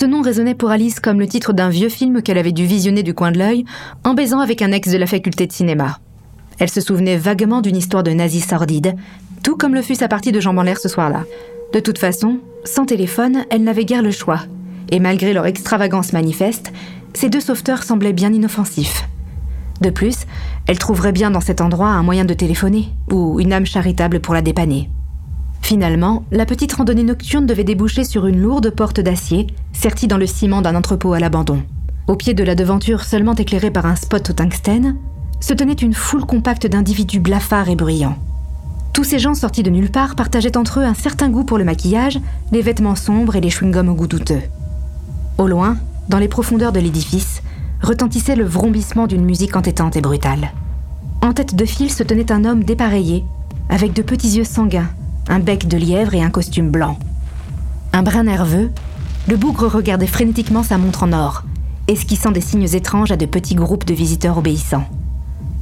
Ce 0.02 0.06
nom 0.08 0.20
résonnait 0.20 0.56
pour 0.56 0.72
Alice 0.72 0.98
comme 0.98 1.20
le 1.20 1.28
titre 1.28 1.52
d'un 1.52 1.68
vieux 1.68 1.88
film 1.88 2.22
qu'elle 2.22 2.36
avait 2.36 2.50
dû 2.50 2.66
visionner 2.66 3.04
du 3.04 3.14
coin 3.14 3.30
de 3.30 3.38
l'œil 3.38 3.64
en 4.02 4.14
baisant 4.14 4.40
avec 4.40 4.60
un 4.60 4.72
ex 4.72 4.90
de 4.90 4.98
la 4.98 5.06
faculté 5.06 5.46
de 5.46 5.52
cinéma. 5.52 6.00
Elle 6.58 6.70
se 6.70 6.80
souvenait 6.80 7.16
vaguement 7.16 7.60
d'une 7.60 7.76
histoire 7.76 8.02
de 8.02 8.10
nazis 8.10 8.44
sordide, 8.44 8.96
tout 9.44 9.56
comme 9.56 9.76
le 9.76 9.80
fut 9.80 9.94
sa 9.94 10.08
partie 10.08 10.32
de 10.32 10.40
jambes 10.40 10.58
en 10.58 10.64
l'air 10.64 10.80
ce 10.80 10.88
soir-là. 10.88 11.22
De 11.72 11.78
toute 11.78 11.98
façon, 11.98 12.40
sans 12.64 12.84
téléphone, 12.84 13.44
elle 13.48 13.62
n'avait 13.62 13.84
guère 13.84 14.02
le 14.02 14.10
choix. 14.10 14.40
Et 14.90 14.98
malgré 14.98 15.32
leur 15.32 15.46
extravagance 15.46 16.12
manifeste, 16.12 16.72
ces 17.14 17.28
deux 17.28 17.38
sauveteurs 17.38 17.84
semblaient 17.84 18.12
bien 18.12 18.32
inoffensifs. 18.32 19.08
De 19.82 19.90
plus, 19.90 20.26
elle 20.66 20.80
trouverait 20.80 21.12
bien 21.12 21.30
dans 21.30 21.40
cet 21.40 21.60
endroit 21.60 21.90
un 21.90 22.02
moyen 22.02 22.24
de 22.24 22.34
téléphoner, 22.34 22.88
ou 23.08 23.38
une 23.38 23.52
âme 23.52 23.66
charitable 23.66 24.18
pour 24.18 24.34
la 24.34 24.42
dépanner. 24.42 24.90
Finalement, 25.62 26.24
la 26.30 26.44
petite 26.44 26.72
randonnée 26.72 27.04
nocturne 27.04 27.46
devait 27.46 27.64
déboucher 27.64 28.04
sur 28.04 28.26
une 28.26 28.40
lourde 28.40 28.70
porte 28.70 29.00
d'acier, 29.00 29.46
sertie 29.72 30.08
dans 30.08 30.18
le 30.18 30.26
ciment 30.26 30.60
d'un 30.60 30.74
entrepôt 30.74 31.14
à 31.14 31.20
l'abandon. 31.20 31.62
Au 32.08 32.16
pied 32.16 32.34
de 32.34 32.44
la 32.44 32.54
devanture 32.54 33.04
seulement 33.04 33.34
éclairée 33.34 33.70
par 33.70 33.86
un 33.86 33.96
spot 33.96 34.30
au 34.30 34.32
tungstène, 34.32 34.96
se 35.40 35.54
tenait 35.54 35.72
une 35.72 35.94
foule 35.94 36.26
compacte 36.26 36.66
d'individus 36.66 37.20
blafards 37.20 37.68
et 37.68 37.76
bruyants. 37.76 38.18
Tous 38.92 39.04
ces 39.04 39.18
gens 39.18 39.34
sortis 39.34 39.62
de 39.62 39.70
nulle 39.70 39.90
part 39.90 40.16
partageaient 40.16 40.56
entre 40.56 40.80
eux 40.80 40.84
un 40.84 40.94
certain 40.94 41.30
goût 41.30 41.44
pour 41.44 41.58
le 41.58 41.64
maquillage, 41.64 42.20
les 42.50 42.60
vêtements 42.60 42.96
sombres 42.96 43.36
et 43.36 43.40
les 43.40 43.48
chewing-gums 43.48 43.88
au 43.88 43.94
goût 43.94 44.06
douteux. 44.06 44.42
Au 45.38 45.46
loin, 45.46 45.76
dans 46.08 46.18
les 46.18 46.28
profondeurs 46.28 46.72
de 46.72 46.80
l'édifice, 46.80 47.42
retentissait 47.80 48.36
le 48.36 48.44
vrombissement 48.44 49.06
d'une 49.06 49.24
musique 49.24 49.56
entêtante 49.56 49.96
et 49.96 50.02
brutale. 50.02 50.52
En 51.22 51.32
tête 51.32 51.54
de 51.54 51.64
file 51.64 51.90
se 51.90 52.02
tenait 52.02 52.30
un 52.30 52.44
homme 52.44 52.64
dépareillé, 52.64 53.24
avec 53.70 53.94
de 53.94 54.02
petits 54.02 54.36
yeux 54.36 54.44
sanguins, 54.44 54.90
un 55.28 55.38
bec 55.38 55.68
de 55.68 55.76
lièvre 55.76 56.14
et 56.14 56.22
un 56.22 56.30
costume 56.30 56.70
blanc. 56.70 56.98
Un 57.92 58.02
brin 58.02 58.24
nerveux, 58.24 58.70
le 59.28 59.36
bougre 59.36 59.68
regardait 59.68 60.06
frénétiquement 60.06 60.62
sa 60.62 60.78
montre 60.78 61.04
en 61.04 61.12
or, 61.12 61.44
esquissant 61.88 62.32
des 62.32 62.40
signes 62.40 62.74
étranges 62.74 63.12
à 63.12 63.16
de 63.16 63.26
petits 63.26 63.54
groupes 63.54 63.84
de 63.84 63.94
visiteurs 63.94 64.38
obéissants. 64.38 64.86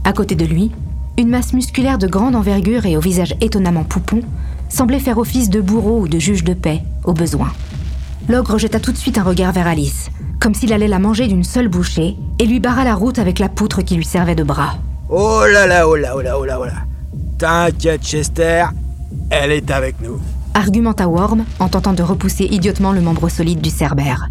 À 0.04 0.12
côté 0.12 0.34
de 0.34 0.44
lui, 0.44 0.70
une 1.18 1.28
masse 1.28 1.52
musculaire 1.52 1.98
de 1.98 2.06
grande 2.06 2.34
envergure 2.34 2.86
et 2.86 2.96
au 2.96 3.00
visage 3.00 3.34
étonnamment 3.40 3.84
poupon 3.84 4.20
semblait 4.68 5.00
faire 5.00 5.18
office 5.18 5.50
de 5.50 5.60
bourreau 5.60 6.00
ou 6.00 6.08
de 6.08 6.18
juge 6.18 6.44
de 6.44 6.54
paix, 6.54 6.82
au 7.04 7.12
besoin. 7.12 7.52
L'ogre 8.28 8.58
jeta 8.58 8.80
tout 8.80 8.92
de 8.92 8.96
suite 8.96 9.18
un 9.18 9.24
regard 9.24 9.52
vers 9.52 9.66
Alice, 9.66 10.10
comme 10.38 10.54
s'il 10.54 10.72
allait 10.72 10.88
la 10.88 10.98
manger 10.98 11.26
d'une 11.26 11.44
seule 11.44 11.68
bouchée, 11.68 12.16
et 12.38 12.46
lui 12.46 12.60
barra 12.60 12.84
la 12.84 12.94
route 12.94 13.18
avec 13.18 13.38
la 13.38 13.48
poutre 13.48 13.82
qui 13.82 13.96
lui 13.96 14.04
servait 14.04 14.34
de 14.34 14.44
bras. 14.44 14.78
Oh 15.08 15.42
là 15.52 15.66
là, 15.66 15.88
oh 15.88 15.96
là, 15.96 16.14
oh 16.16 16.22
là, 16.22 16.38
oh 16.38 16.44
là, 16.44 16.58
oh 16.60 16.64
là. 16.64 16.72
T'inquiète, 17.38 18.02
Chester, 18.02 18.64
elle 19.30 19.52
est 19.52 19.70
avec 19.70 20.00
nous. 20.00 20.20
Argumenta 20.54 21.08
Worm 21.08 21.44
en 21.58 21.68
tentant 21.68 21.92
de 21.92 22.02
repousser 22.02 22.44
idiotement 22.44 22.92
le 22.92 23.00
membre 23.00 23.28
solide 23.28 23.60
du 23.60 23.70
cerbère. 23.70 24.28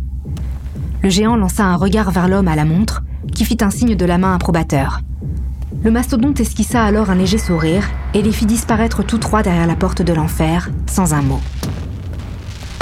Le 1.02 1.10
géant 1.10 1.38
lança 1.38 1.64
un 1.64 1.78
regard 1.78 2.12
vers 2.12 2.28
l'homme 2.28 2.50
à 2.50 2.56
la 2.56 2.66
montre, 2.66 3.04
qui 3.34 3.46
fit 3.46 3.58
un 3.62 3.70
signe 3.70 3.96
de 3.96 4.06
la 4.06 4.18
main 4.18 4.36
approbateur. 4.36 5.00
Le 5.82 5.92
mastodonte 5.92 6.42
esquissa 6.42 6.84
alors 6.84 7.10
un 7.10 7.16
léger 7.16 7.38
sourire 7.38 7.90
et 8.14 8.22
les 8.22 8.34
fit 8.34 8.46
disparaître 8.46 9.04
tous 9.04 9.18
trois 9.18 9.44
derrière 9.44 9.68
la 9.68 9.76
porte 9.76 10.02
de 10.02 10.12
l'enfer, 10.12 10.70
sans 10.88 11.14
un 11.14 11.22
mot. 11.22 11.40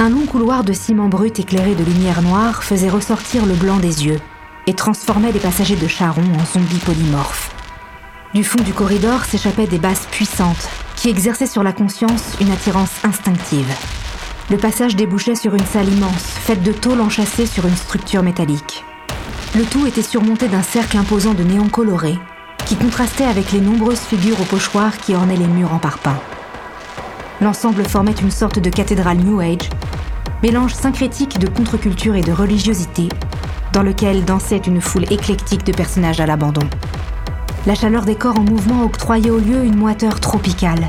Un 0.00 0.10
long 0.10 0.26
couloir 0.26 0.64
de 0.64 0.72
ciment 0.72 1.08
brut 1.08 1.38
éclairé 1.38 1.74
de 1.74 1.84
lumière 1.84 2.22
noire 2.22 2.64
faisait 2.64 2.88
ressortir 2.88 3.46
le 3.46 3.54
blanc 3.54 3.78
des 3.78 4.06
yeux 4.06 4.20
et 4.66 4.74
transformait 4.74 5.32
les 5.32 5.40
passagers 5.40 5.76
de 5.76 5.86
Charon 5.86 6.22
en 6.22 6.44
zombies 6.44 6.78
polymorphes. 6.84 7.54
Du 8.34 8.44
fond 8.44 8.62
du 8.62 8.72
corridor 8.72 9.24
s'échappaient 9.24 9.66
des 9.66 9.78
basses 9.78 10.06
puissantes 10.10 10.68
qui 10.98 11.08
exerçaient 11.08 11.46
sur 11.46 11.62
la 11.62 11.72
conscience 11.72 12.34
une 12.40 12.50
attirance 12.50 13.04
instinctive. 13.04 13.72
Le 14.50 14.56
passage 14.56 14.96
débouchait 14.96 15.36
sur 15.36 15.54
une 15.54 15.64
salle 15.64 15.88
immense, 15.88 16.24
faite 16.24 16.62
de 16.64 16.72
tôles 16.72 17.00
enchâssées 17.00 17.46
sur 17.46 17.66
une 17.66 17.76
structure 17.76 18.24
métallique. 18.24 18.84
Le 19.54 19.64
tout 19.64 19.86
était 19.86 20.02
surmonté 20.02 20.48
d'un 20.48 20.62
cercle 20.62 20.96
imposant 20.96 21.34
de 21.34 21.44
néons 21.44 21.68
colorés 21.68 22.18
qui 22.66 22.74
contrastait 22.74 23.24
avec 23.24 23.52
les 23.52 23.60
nombreuses 23.60 24.00
figures 24.00 24.40
au 24.40 24.44
pochoir 24.44 24.98
qui 24.98 25.14
ornaient 25.14 25.36
les 25.36 25.46
murs 25.46 25.72
en 25.72 25.78
parpaing. 25.78 26.18
L'ensemble 27.40 27.84
formait 27.84 28.12
une 28.12 28.32
sorte 28.32 28.58
de 28.58 28.68
cathédrale 28.68 29.18
New 29.18 29.40
Age, 29.40 29.70
mélange 30.42 30.74
syncrétique 30.74 31.38
de 31.38 31.48
contre-culture 31.48 32.16
et 32.16 32.22
de 32.22 32.32
religiosité, 32.32 33.08
dans 33.72 33.82
lequel 33.82 34.24
dansait 34.24 34.56
une 34.56 34.80
foule 34.80 35.10
éclectique 35.12 35.64
de 35.64 35.72
personnages 35.72 36.20
à 36.20 36.26
l'abandon. 36.26 36.68
La 37.66 37.74
chaleur 37.74 38.04
des 38.04 38.14
corps 38.14 38.38
en 38.38 38.44
mouvement 38.44 38.84
octroyait 38.84 39.30
au 39.30 39.38
lieu 39.38 39.64
une 39.64 39.76
moiteur 39.76 40.20
tropicale. 40.20 40.86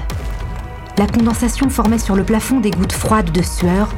La 0.97 1.07
condensation 1.07 1.69
formait 1.69 1.97
sur 1.97 2.15
le 2.15 2.23
plafond 2.23 2.59
des 2.59 2.71
gouttes 2.71 2.93
froides 2.93 3.31
de 3.31 3.41
sueur 3.41 3.89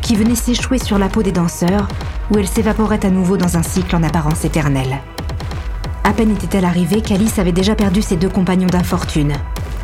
qui 0.00 0.16
venaient 0.16 0.34
s'échouer 0.34 0.78
sur 0.78 0.98
la 0.98 1.08
peau 1.08 1.22
des 1.22 1.32
danseurs, 1.32 1.88
où 2.30 2.38
elles 2.38 2.48
s'évaporaient 2.48 3.04
à 3.04 3.10
nouveau 3.10 3.36
dans 3.36 3.56
un 3.56 3.62
cycle 3.62 3.96
en 3.96 4.02
apparence 4.02 4.44
éternelle. 4.44 4.98
À 6.04 6.12
peine 6.12 6.30
était-elle 6.30 6.66
arrivée 6.66 7.00
qu'Alice 7.00 7.38
avait 7.38 7.52
déjà 7.52 7.74
perdu 7.74 8.02
ses 8.02 8.16
deux 8.16 8.28
compagnons 8.28 8.66
d'infortune, 8.66 9.32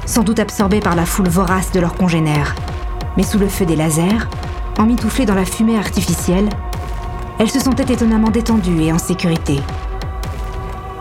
sans 0.04 0.22
doute 0.22 0.38
absorbés 0.38 0.80
par 0.80 0.94
la 0.94 1.06
foule 1.06 1.28
vorace 1.28 1.72
de 1.72 1.80
leurs 1.80 1.94
congénères. 1.94 2.54
Mais 3.16 3.22
sous 3.22 3.38
le 3.38 3.48
feu 3.48 3.64
des 3.64 3.76
lasers, 3.76 4.28
emmitouflée 4.78 5.24
dans 5.24 5.34
la 5.34 5.46
fumée 5.46 5.78
artificielle, 5.78 6.48
elle 7.38 7.50
se 7.50 7.60
sentait 7.60 7.90
étonnamment 7.92 8.30
détendue 8.30 8.82
et 8.82 8.92
en 8.92 8.98
sécurité. 8.98 9.60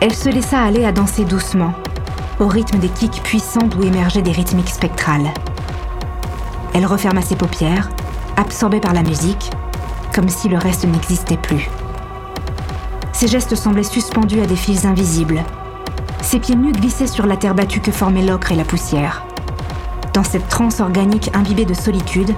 Elle 0.01 0.15
se 0.15 0.29
laissa 0.29 0.61
aller 0.61 0.85
à 0.85 0.93
danser 0.93 1.25
doucement, 1.25 1.73
au 2.39 2.47
rythme 2.47 2.79
des 2.79 2.87
kicks 2.87 3.21
puissants 3.21 3.67
d'où 3.67 3.83
émergeaient 3.83 4.21
des 4.21 4.31
rythmiques 4.31 4.69
spectrales. 4.69 5.33
Elle 6.73 6.85
referma 6.85 7.21
ses 7.21 7.35
paupières, 7.35 7.89
absorbée 8.37 8.79
par 8.79 8.93
la 8.93 9.03
musique, 9.03 9.51
comme 10.15 10.29
si 10.29 10.47
le 10.47 10.57
reste 10.57 10.85
n'existait 10.85 11.35
plus. 11.35 11.69
Ses 13.11 13.27
gestes 13.27 13.55
semblaient 13.55 13.83
suspendus 13.83 14.39
à 14.39 14.45
des 14.45 14.55
fils 14.55 14.85
invisibles. 14.85 15.43
Ses 16.21 16.39
pieds 16.39 16.55
nus 16.55 16.71
glissaient 16.71 17.05
sur 17.05 17.25
la 17.25 17.35
terre 17.35 17.55
battue 17.55 17.81
que 17.81 17.91
formaient 17.91 18.25
l'ocre 18.25 18.53
et 18.53 18.55
la 18.55 18.63
poussière. 18.63 19.25
Dans 20.13 20.23
cette 20.23 20.47
transe 20.47 20.79
organique 20.79 21.29
imbibée 21.35 21.65
de 21.65 21.73
solitude, 21.73 22.33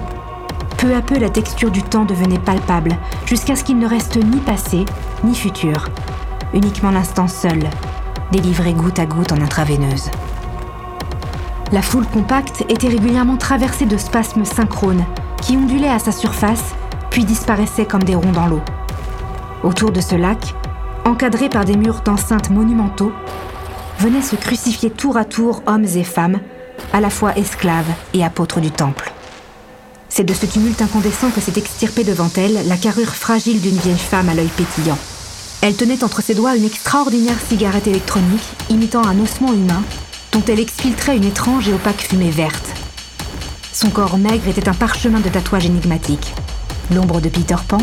peu 0.77 0.95
à 0.95 1.01
peu 1.01 1.19
la 1.19 1.29
texture 1.29 1.69
du 1.69 1.83
temps 1.83 2.05
devenait 2.05 2.39
palpable, 2.39 2.97
jusqu'à 3.27 3.55
ce 3.55 3.63
qu'il 3.63 3.77
ne 3.77 3.87
reste 3.87 4.15
ni 4.15 4.37
passé, 4.37 4.85
ni 5.23 5.35
futur. 5.35 5.89
Uniquement 6.53 6.91
l'instant 6.91 7.27
seul, 7.27 7.59
délivré 8.31 8.73
goutte 8.73 8.99
à 8.99 9.05
goutte 9.05 9.31
en 9.31 9.41
intraveineuse. 9.41 10.09
La 11.71 11.81
foule 11.81 12.05
compacte 12.05 12.65
était 12.67 12.89
régulièrement 12.89 13.37
traversée 13.37 13.85
de 13.85 13.95
spasmes 13.95 14.43
synchrones 14.43 15.05
qui 15.41 15.55
ondulaient 15.55 15.87
à 15.87 15.99
sa 15.99 16.11
surface, 16.11 16.75
puis 17.09 17.23
disparaissaient 17.23 17.85
comme 17.85 18.03
des 18.03 18.15
ronds 18.15 18.33
dans 18.33 18.47
l'eau. 18.47 18.61
Autour 19.63 19.91
de 19.91 20.01
ce 20.01 20.15
lac, 20.15 20.53
encadrés 21.05 21.49
par 21.49 21.63
des 21.63 21.77
murs 21.77 22.01
d'enceinte 22.01 22.49
monumentaux, 22.49 23.13
venaient 23.99 24.21
se 24.21 24.35
crucifier 24.35 24.89
tour 24.89 25.15
à 25.15 25.23
tour 25.23 25.63
hommes 25.65 25.85
et 25.85 26.03
femmes, 26.03 26.39
à 26.91 26.99
la 26.99 27.09
fois 27.09 27.37
esclaves 27.37 27.91
et 28.13 28.25
apôtres 28.25 28.59
du 28.59 28.71
temple. 28.71 29.13
C'est 30.09 30.25
de 30.25 30.33
ce 30.33 30.45
tumulte 30.45 30.81
incandescent 30.81 31.29
que 31.29 31.39
s'est 31.39 31.57
extirpée 31.57 32.03
devant 32.03 32.29
elle 32.35 32.67
la 32.67 32.75
carrure 32.75 33.15
fragile 33.15 33.61
d'une 33.61 33.77
vieille 33.77 33.97
femme 33.97 34.27
à 34.27 34.33
l'œil 34.33 34.49
pétillant. 34.57 34.97
Elle 35.61 35.75
tenait 35.75 36.03
entre 36.03 36.23
ses 36.23 36.33
doigts 36.33 36.55
une 36.55 36.65
extraordinaire 36.65 37.37
cigarette 37.47 37.85
électronique 37.85 38.41
imitant 38.69 39.05
un 39.05 39.19
ossement 39.19 39.53
humain 39.53 39.83
dont 40.31 40.41
elle 40.47 40.59
exfiltrait 40.59 41.17
une 41.17 41.23
étrange 41.23 41.69
et 41.69 41.73
opaque 41.73 42.01
fumée 42.01 42.31
verte. 42.31 42.67
Son 43.71 43.91
corps 43.91 44.17
maigre 44.17 44.47
était 44.47 44.67
un 44.67 44.73
parchemin 44.73 45.19
de 45.19 45.29
tatouages 45.29 45.67
énigmatiques. 45.67 46.33
L'ombre 46.91 47.21
de 47.21 47.29
Peter 47.29 47.55
Pan, 47.67 47.77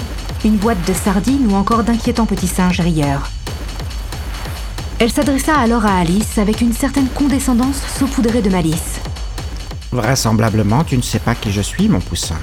une 0.44 0.56
boîte 0.56 0.84
de 0.88 0.92
sardines 0.92 1.46
ou 1.50 1.54
encore 1.54 1.84
d'inquiétants 1.84 2.26
petits 2.26 2.48
singes 2.48 2.80
rieurs. 2.80 3.30
Elle 4.98 5.12
s'adressa 5.12 5.56
alors 5.56 5.86
à 5.86 5.98
Alice 5.98 6.38
avec 6.38 6.60
une 6.60 6.72
certaine 6.72 7.08
condescendance 7.08 7.80
saupoudrée 7.96 8.42
de 8.42 8.50
malice. 8.50 8.98
Vraisemblablement, 9.92 10.82
tu 10.82 10.96
ne 10.96 11.02
sais 11.02 11.20
pas 11.20 11.36
qui 11.36 11.52
je 11.52 11.62
suis, 11.62 11.88
mon 11.88 12.00
poussin. 12.00 12.38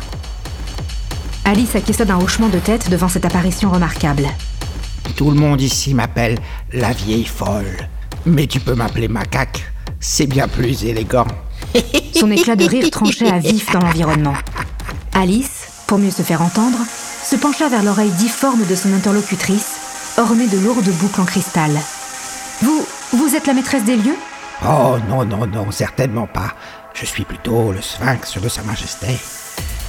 Alice 1.43 1.75
acquiesça 1.75 2.05
d'un 2.05 2.19
hochement 2.19 2.49
de 2.49 2.59
tête 2.59 2.89
devant 2.89 3.09
cette 3.09 3.25
apparition 3.25 3.69
remarquable. 3.69 4.29
Tout 5.15 5.31
le 5.31 5.37
monde 5.37 5.61
ici 5.61 5.93
m'appelle 5.93 6.37
la 6.73 6.91
vieille 6.91 7.25
folle. 7.25 7.89
Mais 8.25 8.47
tu 8.47 8.59
peux 8.59 8.75
m'appeler 8.75 9.07
macaque. 9.07 9.63
C'est 9.99 10.27
bien 10.27 10.47
plus 10.47 10.85
élégant. 10.85 11.27
Son 12.15 12.31
éclat 12.31 12.55
de 12.55 12.65
rire 12.65 12.89
tranchait 12.91 13.29
à 13.29 13.39
vif 13.39 13.71
dans 13.71 13.79
l'environnement. 13.79 14.35
Alice, 15.13 15.67
pour 15.87 15.97
mieux 15.97 16.11
se 16.11 16.21
faire 16.21 16.41
entendre, 16.41 16.77
se 17.23 17.35
pencha 17.35 17.69
vers 17.69 17.83
l'oreille 17.83 18.11
difforme 18.11 18.65
de 18.65 18.75
son 18.75 18.93
interlocutrice, 18.93 19.77
ornée 20.17 20.47
de 20.47 20.59
lourdes 20.59 20.89
boucles 20.99 21.21
en 21.21 21.25
cristal. 21.25 21.71
Vous, 22.61 22.85
vous 23.13 23.35
êtes 23.35 23.47
la 23.47 23.53
maîtresse 23.53 23.83
des 23.83 23.95
lieux? 23.95 24.17
Oh 24.63 24.97
non, 25.09 25.25
non, 25.25 25.47
non, 25.47 25.71
certainement 25.71 26.27
pas. 26.27 26.53
Je 26.93 27.05
suis 27.05 27.23
plutôt 27.23 27.71
le 27.71 27.81
sphinx 27.81 28.37
de 28.39 28.47
Sa 28.47 28.63
Majesté. 28.63 29.17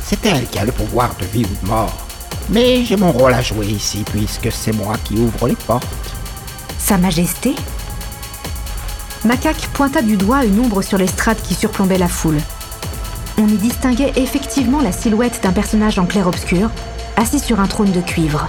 C'est 0.04 0.24
elle 0.26 0.46
qui 0.46 0.58
a 0.58 0.64
le 0.64 0.72
pouvoir 0.72 1.14
de 1.20 1.26
vie 1.26 1.44
ou 1.44 1.64
de 1.64 1.68
mort. 1.68 2.05
Mais 2.48 2.84
j'ai 2.84 2.96
mon 2.96 3.10
rôle 3.10 3.34
à 3.34 3.42
jouer 3.42 3.66
ici, 3.66 4.04
puisque 4.10 4.52
c'est 4.52 4.72
moi 4.72 4.94
qui 5.02 5.14
ouvre 5.18 5.48
les 5.48 5.56
portes. 5.56 5.86
Sa 6.78 6.96
Majesté 6.98 7.54
Macaque 9.24 9.68
pointa 9.72 10.02
du 10.02 10.16
doigt 10.16 10.44
une 10.44 10.60
ombre 10.60 10.82
sur 10.82 10.98
l'estrade 10.98 11.40
qui 11.42 11.54
surplombait 11.54 11.98
la 11.98 12.06
foule. 12.06 12.38
On 13.38 13.48
y 13.48 13.56
distinguait 13.56 14.12
effectivement 14.16 14.80
la 14.80 14.92
silhouette 14.92 15.40
d'un 15.42 15.52
personnage 15.52 15.98
en 15.98 16.06
clair-obscur, 16.06 16.70
assis 17.16 17.40
sur 17.40 17.58
un 17.58 17.66
trône 17.66 17.90
de 17.90 18.00
cuivre. 18.00 18.48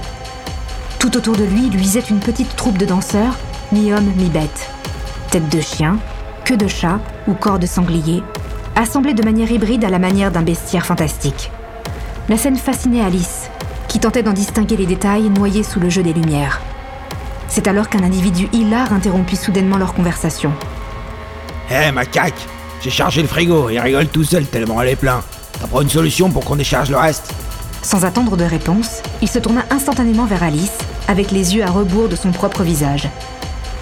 Tout 1.00 1.18
autour 1.18 1.36
de 1.36 1.44
lui 1.44 1.70
luisait 1.70 2.00
une 2.00 2.20
petite 2.20 2.56
troupe 2.56 2.78
de 2.78 2.86
danseurs, 2.86 3.34
mi-homme, 3.72 4.12
mi-bête. 4.16 4.70
Tête 5.32 5.50
de 5.50 5.60
chien, 5.60 5.98
queue 6.46 6.58
de 6.58 6.68
chat 6.68 7.00
ou 7.28 7.34
corps 7.34 7.60
de 7.60 7.66
sanglier, 7.66 8.22
assemblés 8.76 9.14
de 9.14 9.24
manière 9.24 9.52
hybride 9.52 9.84
à 9.84 9.90
la 9.90 10.00
manière 10.00 10.32
d'un 10.32 10.44
bestiaire 10.44 10.86
fantastique. 10.86 11.52
La 12.30 12.38
scène 12.38 12.58
fascinait 12.58 13.02
Alice, 13.02 13.47
qui 13.98 14.02
tentait 14.02 14.22
d'en 14.22 14.34
distinguer 14.34 14.78
les 14.78 14.86
détails 14.86 15.28
noyés 15.28 15.64
sous 15.64 15.80
le 15.80 15.90
jeu 15.90 16.04
des 16.04 16.14
lumières. 16.14 16.62
C'est 17.48 17.68
alors 17.68 17.90
qu'un 17.90 18.04
individu 18.04 18.48
hilar 18.54 18.94
interrompit 18.94 19.36
soudainement 19.36 19.78
leur 19.78 19.96
conversation. 19.96 20.54
Hé, 21.72 21.92
macaque 21.92 22.48
J'ai 22.80 22.92
chargé 22.92 23.24
le 23.24 23.28
frigo, 23.28 23.72
il 23.72 23.80
rigole 23.80 24.08
tout 24.08 24.24
seul 24.24 24.46
tellement 24.46 24.80
elle 24.84 24.90
est 24.90 24.96
plein. 24.96 25.24
T'as 25.60 25.66
pas 25.66 25.82
une 25.82 25.90
solution 25.90 26.30
pour 26.30 26.46
qu'on 26.46 26.58
décharge 26.58 26.92
le 26.92 26.98
reste 26.98 27.34
Sans 27.82 28.06
attendre 28.06 28.38
de 28.38 28.44
réponse, 28.44 29.02
il 29.24 29.28
se 29.28 29.40
tourna 29.40 29.66
instantanément 29.72 30.26
vers 30.26 30.44
Alice, 30.44 30.78
avec 31.08 31.32
les 31.32 31.56
yeux 31.56 31.64
à 31.64 31.72
rebours 31.72 32.08
de 32.08 32.16
son 32.16 32.32
propre 32.32 32.62
visage. 32.62 33.10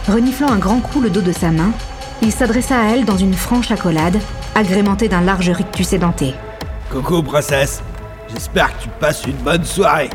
Reniflant 0.08 0.50
un 0.50 0.60
grand 0.60 0.80
coup 0.80 1.02
le 1.02 1.10
dos 1.10 1.20
de 1.20 1.34
sa 1.34 1.52
main, 1.52 1.72
il 2.22 2.32
s'adressa 2.32 2.80
à 2.80 2.86
elle 2.94 3.04
dans 3.04 3.18
une 3.18 3.34
franche 3.34 3.70
accolade, 3.70 4.22
agrémentée 4.56 5.10
d'un 5.10 5.20
large 5.20 5.50
rictus 5.50 5.92
édenté. 5.92 6.36
Coucou, 6.90 7.22
princesse 7.22 7.82
J'espère 8.36 8.78
que 8.78 8.84
tu 8.84 8.90
passes 9.00 9.24
une 9.26 9.38
bonne 9.38 9.64
soirée 9.64 10.10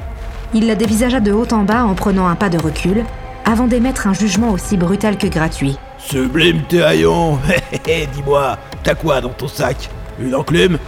Il 0.53 0.67
la 0.67 0.75
dévisagea 0.75 1.21
de 1.21 1.33
haut 1.33 1.51
en 1.53 1.63
bas 1.63 1.85
en 1.85 1.95
prenant 1.95 2.27
un 2.27 2.35
pas 2.35 2.51
de 2.51 2.59
recul, 2.59 3.03
avant 3.47 3.67
d'émettre 3.67 4.07
un 4.07 4.13
jugement 4.13 4.51
aussi 4.51 4.77
brutal 4.77 5.17
que 5.17 5.27
gratuit. 5.27 5.79
Sublime 5.97 6.61
tes 6.69 6.83
haillons 6.85 7.39
Hé 7.87 8.07
dis-moi, 8.15 8.59
t'as 8.83 8.95
quoi 8.95 9.23
dans 9.23 9.31
ton 9.31 9.49
sac? 9.49 9.89
Une 10.19 10.35
enclume? 10.35 10.79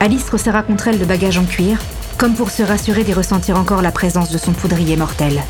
Alice 0.00 0.28
resserra 0.30 0.64
contre 0.64 0.88
elle 0.88 0.98
le 0.98 1.04
bagage 1.04 1.38
en 1.38 1.44
cuir, 1.44 1.78
comme 2.18 2.34
pour 2.34 2.50
se 2.50 2.64
rassurer 2.64 3.04
d'y 3.04 3.12
ressentir 3.12 3.56
encore 3.56 3.82
la 3.82 3.92
présence 3.92 4.32
de 4.32 4.38
son 4.38 4.50
poudrier 4.50 4.96
mortel. 4.96 5.40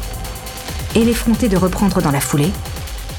Et 0.95 1.05
l'effronter 1.05 1.49
de 1.49 1.57
reprendre 1.57 2.03
dans 2.03 2.11
la 2.11 2.21
foulée, 2.21 2.51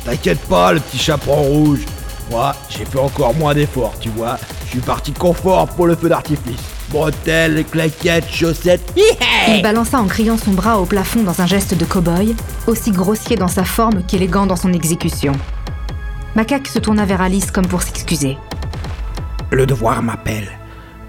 T'inquiète 0.05 0.41
pas, 0.41 0.73
le 0.73 0.79
petit 0.79 0.97
chaperon 0.97 1.41
rouge. 1.41 1.85
Moi, 2.29 2.55
j'ai 2.69 2.85
fait 2.85 2.99
encore 2.99 3.33
moins 3.35 3.53
d'efforts, 3.53 3.93
tu 3.99 4.09
vois. 4.09 4.37
Je 4.65 4.71
suis 4.71 4.79
parti 4.79 5.11
confort 5.11 5.67
pour 5.67 5.85
le 5.87 5.95
feu 5.95 6.09
d'artifice. 6.09 6.70
Bretelles, 6.91 7.63
claquettes, 7.65 8.29
chaussettes. 8.29 8.93
il 9.48 9.62
balança 9.62 10.01
en 10.01 10.07
criant 10.07 10.38
son 10.38 10.51
bras 10.51 10.79
au 10.79 10.86
plafond 10.86 11.24
dans 11.24 11.41
un 11.41 11.48
geste 11.48 11.77
de 11.77 11.86
cow-boy, 11.86 12.36
aussi 12.67 12.91
grossier 12.91 13.38
dans 13.38 13.48
sa 13.48 13.63
forme 13.63 14.03
qu'élégant 14.03 14.45
dans 14.45 14.57
son 14.57 14.74
exécution. 14.74 15.31
Macaque 16.36 16.67
se 16.67 16.79
tourna 16.79 17.05
vers 17.05 17.21
Alice 17.21 17.51
comme 17.51 17.67
pour 17.67 17.81
s'excuser. 17.81 18.38
Le 19.51 19.65
devoir 19.65 20.03
m'appelle. 20.03 20.50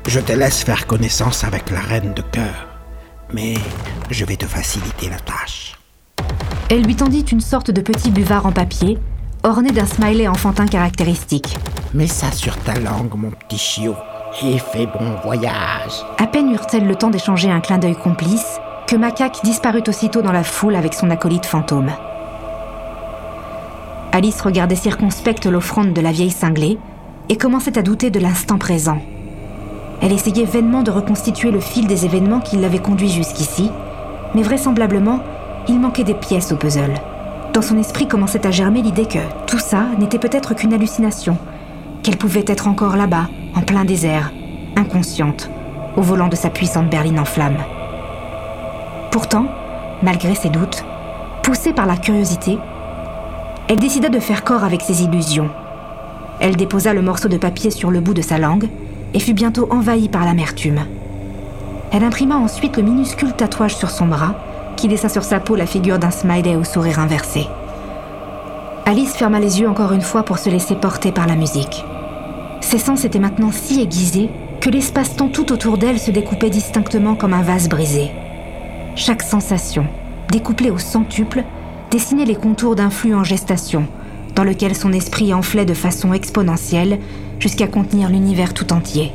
Je 0.07 0.21
te 0.21 0.33
laisse 0.33 0.63
faire 0.63 0.87
connaissance 0.87 1.45
avec 1.45 1.71
la 1.71 1.81
reine 1.81 2.13
de 2.15 2.23
cœur. 2.23 2.69
Mais 3.33 3.55
je 4.11 4.25
vais 4.25 4.37
te 4.37 4.47
faciliter 4.47 5.09
la 5.09 5.19
tâche. 5.19 5.77
Elle 6.69 6.83
lui 6.83 6.97
tendit 6.97 7.23
une 7.23 7.41
sorte 7.41 7.71
de 7.71 7.81
petit 7.81 8.11
buvard 8.11 8.47
en 8.47 8.53
papier, 8.53 8.99
orné 9.43 9.71
d'un 9.71 9.87
smiley 9.87 10.29
enfantin 10.29 10.67
caractéristique. 10.67 11.57
Mets 11.95 12.07
ça 12.07 12.31
sur 12.33 12.57
ta 12.59 12.79
langue, 12.79 13.15
mon 13.15 13.31
petit 13.31 13.59
chiot, 13.59 13.97
et 14.41 14.59
fais 14.59 14.87
bon 14.87 15.15
voyage. 15.23 16.05
À 16.19 16.27
peine 16.27 16.53
eurent-elles 16.53 16.87
le 16.87 16.97
temps 16.97 17.11
d'échanger 17.11 17.51
un 17.51 17.61
clin 17.61 17.79
d'œil 17.79 17.95
complice 17.95 18.59
que 18.87 18.97
Macaque 18.97 19.45
disparut 19.45 19.83
aussitôt 19.89 20.23
dans 20.23 20.33
la 20.33 20.43
foule 20.43 20.77
avec 20.77 20.95
son 20.95 21.11
acolyte 21.11 21.47
fantôme. 21.47 21.93
Alice 24.13 24.41
regardait 24.41 24.75
circonspecte 24.75 25.47
l'offrande 25.47 25.93
de 25.93 26.01
la 26.01 26.13
vieille 26.13 26.31
cinglée 26.31 26.79
et 27.29 27.37
commençait 27.37 27.79
à 27.79 27.83
douter 27.83 28.11
de 28.11 28.21
l'instant 28.21 28.59
présent. 28.59 28.99
Elle 30.01 30.13
essayait 30.13 30.45
vainement 30.45 30.83
de 30.83 30.91
reconstituer 30.91 31.51
le 31.51 31.61
fil 31.61 31.87
des 31.87 32.05
événements 32.05 32.41
qui 32.41 32.57
l'avaient 32.57 32.79
conduit 32.79 33.09
jusqu'ici, 33.09 33.71
mais 34.35 34.43
vraisemblablement, 34.43 35.21
il 35.69 35.79
manquait 35.79 36.05
des 36.05 36.15
pièces 36.15 36.53
au 36.53 36.57
puzzle. 36.57 36.95
Dans 37.53 37.63
son 37.63 37.79
esprit 37.79 38.09
commençait 38.09 38.47
à 38.47 38.51
germer 38.51 38.83
l'idée 38.83 39.07
que 39.07 39.19
tout 39.47 39.59
ça 39.59 39.87
n'était 39.99 40.19
peut-être 40.19 40.55
qu'une 40.55 40.73
hallucination, 40.73 41.37
qu'elle 42.03 42.17
pouvait 42.17 42.45
être 42.47 42.69
encore 42.69 42.97
là-bas, 42.97 43.29
en 43.55 43.61
plein 43.61 43.85
désert, 43.85 44.33
inconsciente, 44.77 45.51
au 45.97 46.03
volant 46.03 46.29
de 46.29 46.37
sa 46.37 46.51
puissante 46.51 46.91
berline 46.91 47.21
en 47.21 47.25
flammes. 47.25 47.63
Pourtant, 49.11 49.47
malgré 50.03 50.35
ses 50.35 50.49
doutes, 50.49 50.85
poussée 51.43 51.73
par 51.73 51.87
la 51.87 51.97
curiosité, 51.97 52.59
elle 53.69 53.79
décida 53.79 54.09
de 54.09 54.19
faire 54.19 54.45
corps 54.45 54.65
avec 54.65 54.83
ses 54.83 55.03
illusions. 55.03 55.51
Elle 56.41 56.57
déposa 56.57 56.93
le 56.93 57.03
morceau 57.03 57.29
de 57.29 57.37
papier 57.37 57.71
sur 57.71 57.91
le 57.91 58.01
bout 58.01 58.15
de 58.15 58.23
sa 58.23 58.39
langue 58.39 58.69
et 59.15 59.21
fut 59.21 59.35
bientôt 59.35 59.69
envahie 59.71 60.09
par 60.09 60.25
l'amertume. 60.25 60.81
Elle 61.93 62.05
imprima 62.05 62.37
ensuite 62.37 62.77
le 62.79 62.83
minuscule 62.83 63.33
tatouage 63.33 63.77
sur 63.77 63.91
son 63.91 64.07
bras 64.07 64.35
qui 64.77 64.89
laissa 64.89 65.09
sur 65.09 65.23
sa 65.23 65.41
peau 65.41 65.55
la 65.55 65.67
figure 65.67 65.99
d'un 65.99 66.11
smiley 66.11 66.57
au 66.57 66.65
sourire 66.65 66.99
inversé. 66.99 67.47
Alice 68.87 69.15
ferma 69.15 69.39
les 69.39 69.61
yeux 69.61 69.69
encore 69.69 69.93
une 69.93 70.01
fois 70.01 70.25
pour 70.25 70.39
se 70.39 70.51
laisser 70.51 70.75
porter 70.75 71.13
par 71.13 71.27
la 71.27 71.37
musique. 71.37 71.85
Ses 72.63 72.79
sens 72.79 73.05
étaient 73.05 73.19
maintenant 73.19 73.51
si 73.53 73.83
aiguisés 73.83 74.31
que 74.61 74.71
l'espace-temps 74.71 75.29
tout 75.29 75.53
autour 75.53 75.77
d'elle 75.77 75.99
se 75.99 76.11
découpait 76.11 76.49
distinctement 76.49 77.17
comme 77.17 77.35
un 77.35 77.43
vase 77.43 77.69
brisé. 77.69 78.11
Chaque 78.95 79.23
sensation, 79.23 79.85
découplée 80.31 80.71
au 80.71 80.79
centuple, 80.79 81.45
dessinait 81.91 82.25
les 82.25 82.37
contours 82.37 82.77
d'un 82.77 82.89
flux 82.89 83.15
en 83.15 83.25
gestation, 83.25 83.87
dans 84.35 84.45
lequel 84.45 84.75
son 84.75 84.93
esprit 84.93 85.35
enflait 85.35 85.67
de 85.67 85.75
façon 85.75 86.15
exponentielle 86.15 87.01
jusqu'à 87.39 87.67
contenir 87.67 88.09
l'univers 88.09 88.55
tout 88.55 88.73
entier. 88.73 89.13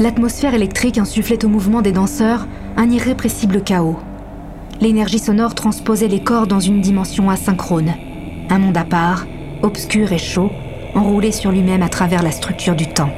L'atmosphère 0.00 0.54
électrique 0.54 0.98
insufflait 0.98 1.44
au 1.44 1.48
mouvement 1.48 1.80
des 1.80 1.92
danseurs 1.92 2.46
un 2.76 2.90
irrépressible 2.90 3.62
chaos. 3.62 3.98
L'énergie 4.80 5.18
sonore 5.18 5.54
transposait 5.54 6.08
les 6.08 6.22
corps 6.22 6.46
dans 6.46 6.60
une 6.60 6.80
dimension 6.80 7.30
asynchrone, 7.30 7.94
un 8.48 8.58
monde 8.58 8.76
à 8.76 8.84
part, 8.84 9.26
obscur 9.62 10.12
et 10.12 10.18
chaud, 10.18 10.50
enroulé 10.94 11.32
sur 11.32 11.50
lui-même 11.50 11.82
à 11.82 11.88
travers 11.88 12.22
la 12.22 12.30
structure 12.30 12.74
du 12.74 12.86
temps. 12.86 13.10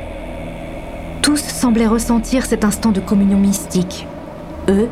Tous 1.22 1.40
semblaient 1.40 1.86
ressentir 1.86 2.44
cet 2.44 2.64
instant 2.64 2.90
de 2.90 3.00
communion 3.00 3.38
mystique. 3.38 4.06
Eux, 4.68 4.88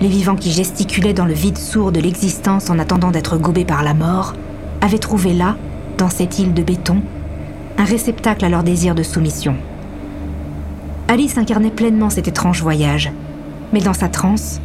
les 0.00 0.08
vivants 0.08 0.36
qui 0.36 0.50
gesticulaient 0.50 1.12
dans 1.12 1.24
le 1.24 1.34
vide 1.34 1.58
sourd 1.58 1.92
de 1.92 2.00
l'existence 2.00 2.70
en 2.70 2.78
attendant 2.78 3.10
d'être 3.10 3.36
gobés 3.38 3.64
par 3.64 3.82
la 3.82 3.94
mort, 3.94 4.34
avaient 4.80 4.98
trouvé 4.98 5.34
là, 5.34 5.56
dans 5.96 6.08
cette 6.08 6.38
île 6.38 6.54
de 6.54 6.62
béton, 6.62 7.02
un 7.78 7.84
réceptacle 7.84 8.44
à 8.44 8.48
leur 8.48 8.62
désir 8.62 8.94
de 8.94 9.02
soumission. 9.02 9.56
Alice 11.08 11.38
incarnait 11.38 11.70
pleinement 11.70 12.10
cet 12.10 12.28
étrange 12.28 12.62
voyage, 12.62 13.10
mais 13.72 13.80
dans 13.80 13.94
sa 13.94 14.08
transe, 14.08 14.60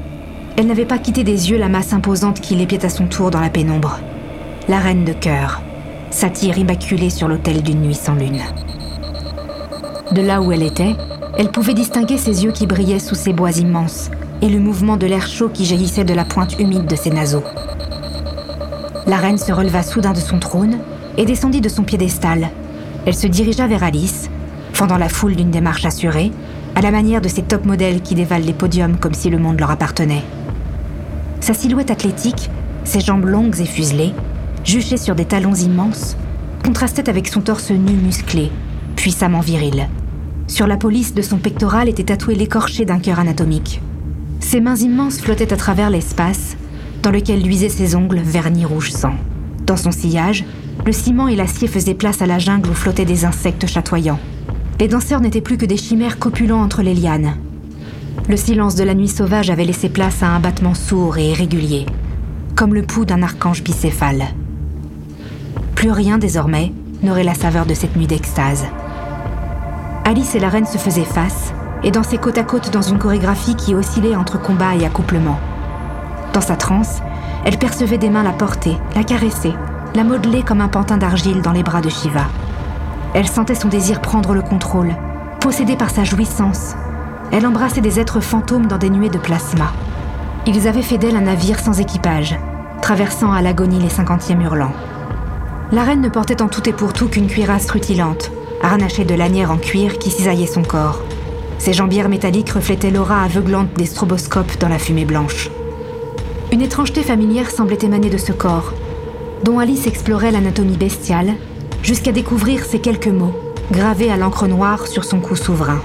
elle 0.57 0.67
n'avait 0.67 0.85
pas 0.85 0.99
quitté 0.99 1.23
des 1.23 1.49
yeux 1.49 1.57
la 1.57 1.69
masse 1.69 1.93
imposante 1.93 2.39
qui 2.39 2.55
l'épiait 2.55 2.85
à 2.85 2.89
son 2.89 3.07
tour 3.07 3.31
dans 3.31 3.39
la 3.39 3.49
pénombre. 3.49 3.99
La 4.67 4.77
reine 4.77 5.03
de 5.03 5.13
cœur, 5.13 5.61
satyre 6.13 6.57
immaculée 6.59 7.09
sur 7.09 7.27
l'autel 7.27 7.63
d'une 7.63 7.81
nuit 7.81 7.95
sans 7.95 8.13
lune. 8.13 8.39
De 10.11 10.21
là 10.21 10.41
où 10.41 10.51
elle 10.51 10.63
était, 10.63 10.95
elle 11.37 11.49
pouvait 11.49 11.73
distinguer 11.73 12.17
ses 12.17 12.43
yeux 12.43 12.51
qui 12.51 12.67
brillaient 12.67 12.99
sous 12.99 13.15
ses 13.15 13.33
bois 13.33 13.51
immenses 13.51 14.11
et 14.41 14.49
le 14.49 14.59
mouvement 14.59 14.95
de 14.95 15.07
l'air 15.07 15.27
chaud 15.27 15.49
qui 15.49 15.65
jaillissait 15.65 16.03
de 16.03 16.13
la 16.13 16.23
pointe 16.23 16.59
humide 16.59 16.85
de 16.85 16.95
ses 16.95 17.09
naseaux. 17.09 17.43
La 19.07 19.17
reine 19.17 19.39
se 19.39 19.51
releva 19.51 19.81
soudain 19.81 20.13
de 20.13 20.19
son 20.19 20.37
trône 20.37 20.77
et 21.17 21.25
descendit 21.25 21.61
de 21.61 21.69
son 21.69 21.83
piédestal. 21.83 22.49
Elle 23.05 23.15
se 23.15 23.27
dirigea 23.27 23.67
vers 23.67 23.83
Alice, 23.83 24.29
fendant 24.71 24.97
la 24.97 25.09
foule 25.09 25.35
d'une 25.35 25.51
démarche 25.51 25.85
assurée, 25.85 26.31
à 26.75 26.81
la 26.81 26.91
manière 26.91 27.21
de 27.21 27.27
ces 27.27 27.41
top 27.41 27.65
modèles 27.65 28.01
qui 28.01 28.15
dévalent 28.15 28.45
les 28.45 28.53
podiums 28.53 28.97
comme 28.97 29.13
si 29.13 29.29
le 29.29 29.39
monde 29.39 29.59
leur 29.59 29.71
appartenait. 29.71 30.23
Sa 31.39 31.53
silhouette 31.53 31.91
athlétique, 31.91 32.49
ses 32.83 32.99
jambes 32.99 33.25
longues 33.25 33.59
et 33.59 33.65
fuselées, 33.65 34.13
juchées 34.63 34.97
sur 34.97 35.15
des 35.15 35.25
talons 35.25 35.53
immenses, 35.53 36.15
contrastait 36.63 37.09
avec 37.09 37.27
son 37.27 37.41
torse 37.41 37.71
nu 37.71 37.93
musclé, 37.93 38.51
puissamment 38.95 39.41
viril. 39.41 39.87
Sur 40.47 40.67
la 40.67 40.77
police 40.77 41.13
de 41.13 41.21
son 41.21 41.37
pectoral 41.37 41.89
était 41.89 42.03
tatoué 42.03 42.35
l'écorché 42.35 42.85
d'un 42.85 42.99
cœur 42.99 43.19
anatomique. 43.19 43.81
Ses 44.39 44.61
mains 44.61 44.75
immenses 44.75 45.19
flottaient 45.19 45.53
à 45.53 45.57
travers 45.57 45.89
l'espace, 45.89 46.55
dans 47.01 47.11
lequel 47.11 47.41
luisaient 47.41 47.69
ses 47.69 47.95
ongles 47.95 48.19
vernis 48.19 48.65
rouge 48.65 48.91
sang. 48.91 49.15
Dans 49.65 49.77
son 49.77 49.91
sillage, 49.91 50.45
le 50.85 50.91
ciment 50.91 51.27
et 51.27 51.35
l'acier 51.35 51.67
faisaient 51.67 51.93
place 51.93 52.21
à 52.21 52.25
la 52.25 52.39
jungle 52.39 52.69
où 52.69 52.73
flottaient 52.73 53.05
des 53.05 53.25
insectes 53.25 53.67
chatoyants. 53.67 54.19
Les 54.79 54.87
danseurs 54.87 55.21
n'étaient 55.21 55.41
plus 55.41 55.57
que 55.57 55.65
des 55.65 55.77
chimères 55.77 56.19
copulants 56.19 56.61
entre 56.61 56.81
les 56.81 56.93
lianes. 56.93 57.35
Le 58.27 58.37
silence 58.37 58.75
de 58.75 58.83
la 58.83 58.93
nuit 58.93 59.07
sauvage 59.07 59.49
avait 59.49 59.65
laissé 59.65 59.89
place 59.89 60.23
à 60.23 60.27
un 60.27 60.39
battement 60.39 60.73
sourd 60.73 61.17
et 61.17 61.31
irrégulier, 61.31 61.85
comme 62.55 62.73
le 62.73 62.83
pouls 62.83 63.05
d'un 63.05 63.21
archange 63.21 63.63
bicéphale. 63.63 64.25
Plus 65.83 65.91
rien 65.91 66.17
désormais 66.17 66.71
n'aurait 67.01 67.25
la 67.25 67.33
saveur 67.33 67.65
de 67.65 67.73
cette 67.73 67.97
nuit 67.97 68.07
d'extase. 68.07 68.63
Alice 70.05 70.33
et 70.33 70.39
la 70.39 70.47
reine 70.47 70.65
se 70.65 70.77
faisaient 70.77 71.03
face 71.03 71.51
et 71.83 71.91
dansaient 71.91 72.19
côte 72.19 72.37
à 72.37 72.43
côte 72.43 72.71
dans 72.71 72.81
une 72.81 72.97
chorégraphie 72.97 73.57
qui 73.57 73.75
oscillait 73.75 74.15
entre 74.15 74.41
combat 74.41 74.75
et 74.75 74.85
accouplement. 74.85 75.37
Dans 76.31 76.39
sa 76.39 76.55
transe, 76.55 77.01
elle 77.43 77.57
percevait 77.57 77.97
des 77.97 78.09
mains 78.09 78.23
la 78.23 78.31
porter, 78.31 78.77
la 78.95 79.03
caresser, 79.03 79.53
la 79.93 80.05
modeler 80.05 80.41
comme 80.43 80.61
un 80.61 80.69
pantin 80.69 80.95
d'argile 80.95 81.41
dans 81.41 81.51
les 81.51 81.63
bras 81.63 81.81
de 81.81 81.89
Shiva. 81.89 82.27
Elle 83.13 83.27
sentait 83.27 83.53
son 83.53 83.67
désir 83.67 83.99
prendre 83.99 84.33
le 84.33 84.41
contrôle, 84.41 84.95
possédée 85.41 85.75
par 85.75 85.89
sa 85.89 86.05
jouissance, 86.05 86.75
elle 87.33 87.45
embrassait 87.45 87.81
des 87.81 87.99
êtres 87.99 88.21
fantômes 88.21 88.67
dans 88.67 88.77
des 88.77 88.89
nuées 88.89 89.09
de 89.09 89.19
plasma. 89.19 89.73
Ils 90.45 90.65
avaient 90.65 90.81
fait 90.81 90.97
d'elle 90.97 91.17
un 91.17 91.23
navire 91.23 91.59
sans 91.59 91.81
équipage, 91.81 92.39
traversant 92.81 93.33
à 93.33 93.41
l'agonie 93.41 93.81
les 93.81 93.89
cinquantièmes 93.89 94.43
hurlants. 94.43 94.71
La 95.73 95.83
reine 95.83 96.01
ne 96.01 96.09
portait 96.09 96.43
en 96.43 96.49
tout 96.49 96.69
et 96.69 96.71
pour 96.71 96.93
tout 96.93 97.07
qu'une 97.07 97.25
cuirasse 97.25 97.71
rutilante, 97.71 98.31
harnachée 98.61 99.05
de 99.05 99.15
lanières 99.15 99.49
en 99.49 99.57
cuir 99.57 99.97
qui 99.97 100.11
cisaillait 100.11 100.45
son 100.45 100.61
corps. 100.61 101.01
Ses 101.57 101.73
jambières 101.73 102.09
métalliques 102.09 102.51
reflétaient 102.51 102.91
l'aura 102.91 103.23
aveuglante 103.23 103.73
des 103.75 103.87
stroboscopes 103.87 104.59
dans 104.59 104.67
la 104.69 104.77
fumée 104.77 105.05
blanche. 105.05 105.49
Une 106.51 106.61
étrangeté 106.61 107.01
familière 107.01 107.49
semblait 107.49 107.79
émaner 107.81 108.11
de 108.11 108.19
ce 108.19 108.31
corps, 108.31 108.71
dont 109.43 109.57
Alice 109.57 109.87
explorait 109.87 110.31
l'anatomie 110.31 110.77
bestiale, 110.77 111.33
jusqu'à 111.81 112.11
découvrir 112.11 112.63
ces 112.65 112.77
quelques 112.77 113.07
mots, 113.07 113.33
gravés 113.71 114.11
à 114.11 114.17
l'encre 114.17 114.45
noire 114.45 114.85
sur 114.85 115.03
son 115.03 115.21
cou 115.21 115.35
souverain. 115.35 115.81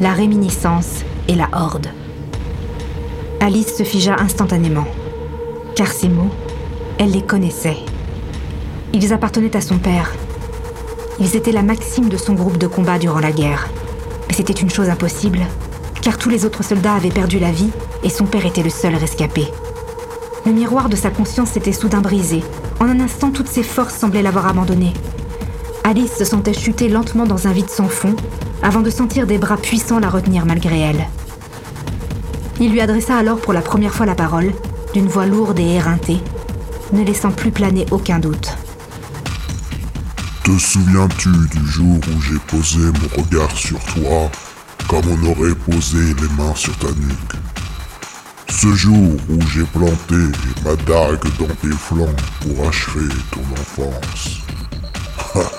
La 0.00 0.12
réminiscence 0.12 1.04
et 1.28 1.34
la 1.34 1.50
horde. 1.52 1.88
Alice 3.40 3.76
se 3.76 3.82
figea 3.82 4.16
instantanément, 4.18 4.86
car 5.74 5.88
ces 5.88 6.08
mots, 6.08 6.32
elle 6.98 7.10
les 7.10 7.20
connaissait. 7.20 7.76
Ils 8.98 9.12
appartenaient 9.12 9.54
à 9.54 9.60
son 9.60 9.76
père. 9.76 10.10
Ils 11.20 11.36
étaient 11.36 11.52
la 11.52 11.62
maxime 11.62 12.08
de 12.08 12.16
son 12.16 12.32
groupe 12.32 12.56
de 12.56 12.66
combat 12.66 12.98
durant 12.98 13.20
la 13.20 13.30
guerre. 13.30 13.68
Mais 14.26 14.32
c'était 14.34 14.54
une 14.54 14.70
chose 14.70 14.88
impossible, 14.88 15.40
car 16.00 16.16
tous 16.16 16.30
les 16.30 16.46
autres 16.46 16.64
soldats 16.64 16.94
avaient 16.94 17.10
perdu 17.10 17.38
la 17.38 17.50
vie 17.52 17.68
et 18.02 18.08
son 18.08 18.24
père 18.24 18.46
était 18.46 18.62
le 18.62 18.70
seul 18.70 18.94
rescapé. 18.94 19.48
Le 20.46 20.52
miroir 20.52 20.88
de 20.88 20.96
sa 20.96 21.10
conscience 21.10 21.50
s'était 21.50 21.74
soudain 21.74 22.00
brisé. 22.00 22.42
En 22.80 22.86
un 22.86 23.00
instant, 23.00 23.30
toutes 23.30 23.48
ses 23.48 23.62
forces 23.62 23.94
semblaient 23.94 24.22
l'avoir 24.22 24.46
abandonné. 24.46 24.94
Alice 25.84 26.16
se 26.16 26.24
sentait 26.24 26.54
chuter 26.54 26.88
lentement 26.88 27.26
dans 27.26 27.48
un 27.48 27.52
vide 27.52 27.68
sans 27.68 27.88
fond, 27.88 28.16
avant 28.62 28.80
de 28.80 28.88
sentir 28.88 29.26
des 29.26 29.36
bras 29.36 29.58
puissants 29.58 30.00
la 30.00 30.08
retenir 30.08 30.46
malgré 30.46 30.80
elle. 30.80 31.06
Il 32.60 32.72
lui 32.72 32.80
adressa 32.80 33.14
alors 33.18 33.40
pour 33.40 33.52
la 33.52 33.60
première 33.60 33.92
fois 33.92 34.06
la 34.06 34.14
parole, 34.14 34.54
d'une 34.94 35.06
voix 35.06 35.26
lourde 35.26 35.60
et 35.60 35.74
éreintée, 35.74 36.20
ne 36.94 37.04
laissant 37.04 37.30
plus 37.30 37.50
planer 37.50 37.84
aucun 37.90 38.20
doute. 38.20 38.56
Te 40.46 40.56
souviens-tu 40.56 41.28
du 41.28 41.66
jour 41.66 41.96
où 41.96 42.22
j'ai 42.22 42.38
posé 42.46 42.78
mon 42.78 43.20
regard 43.20 43.50
sur 43.50 43.80
toi, 43.80 44.30
comme 44.86 45.02
on 45.08 45.26
aurait 45.26 45.56
posé 45.56 45.98
les 45.98 46.28
mains 46.38 46.54
sur 46.54 46.72
ta 46.78 46.86
nuque? 46.86 47.34
Ce 48.48 48.72
jour 48.72 49.16
où 49.28 49.40
j'ai 49.48 49.64
planté 49.64 50.14
ma 50.64 50.76
dague 50.76 51.24
dans 51.40 51.52
tes 51.56 51.76
flancs 51.76 52.14
pour 52.42 52.68
achever 52.68 53.12
ton 53.32 53.42
enfance. 53.60 54.36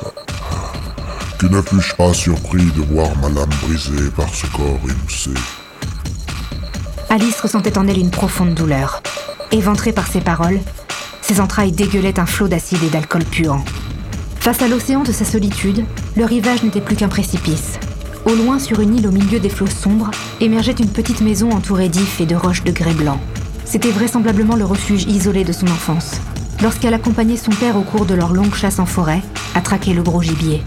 que 1.38 1.48
ne 1.48 1.62
fus-je 1.62 1.94
pas 1.94 2.14
surpris 2.14 2.72
de 2.72 2.82
voir 2.84 3.10
ma 3.18 3.28
lame 3.28 3.50
brisée 3.64 4.10
par 4.16 4.34
ce 4.34 4.46
corps 4.48 4.80
émoussé 4.90 5.32
Alice 7.10 7.42
ressentait 7.42 7.78
en 7.78 7.90
elle 7.90 8.00
une 8.00 8.12
profonde 8.12 8.54
douleur. 8.54 9.04
Éventrée 9.52 9.92
par 9.92 10.08
ses 10.08 10.22
paroles, 10.22 10.62
ses 11.22 11.42
entrailles 11.42 11.74
dégueulaient 11.74 12.22
un 12.22 12.26
flot 12.26 12.48
d'acide 12.48 12.84
et 12.84 12.90
d'alcool 12.90 13.26
puant. 13.26 13.66
Face 14.48 14.62
à 14.62 14.70
l'océan 14.70 15.04
de 15.04 15.12
sa 15.12 15.26
solitude, 15.26 15.84
le 16.16 16.24
rivage 16.24 16.64
n'était 16.64 16.80
plus 16.80 16.96
qu'un 16.96 17.10
précipice. 17.10 17.78
Au 18.24 18.34
loin, 18.34 18.60
sur 18.60 18.80
une 18.80 18.96
île 18.96 19.06
au 19.06 19.12
milieu 19.12 19.42
des 19.42 19.50
flots 19.50 19.68
sombres, 19.68 20.10
émergeait 20.40 20.72
une 20.72 20.88
petite 20.88 21.20
maison 21.20 21.52
entourée 21.52 21.90
d'ifs 21.90 22.22
et 22.22 22.26
de 22.26 22.34
roches 22.34 22.64
de 22.64 22.72
grès 22.72 22.94
blanc. 22.94 23.20
C'était 23.66 23.92
vraisemblablement 23.92 24.56
le 24.56 24.64
refuge 24.64 25.04
isolé 25.04 25.44
de 25.44 25.52
son 25.52 25.68
enfance, 25.68 26.22
lorsqu'elle 26.62 26.94
accompagnait 26.94 27.36
son 27.36 27.52
père 27.52 27.76
au 27.76 27.82
cours 27.82 28.06
de 28.06 28.14
leur 28.14 28.32
longue 28.32 28.56
chasse 28.56 28.80
en 28.80 28.86
forêt, 28.86 29.22
à 29.54 29.60
traquer 29.60 29.94
le 29.94 30.02
gros 30.02 30.22
gibier. 30.22 30.64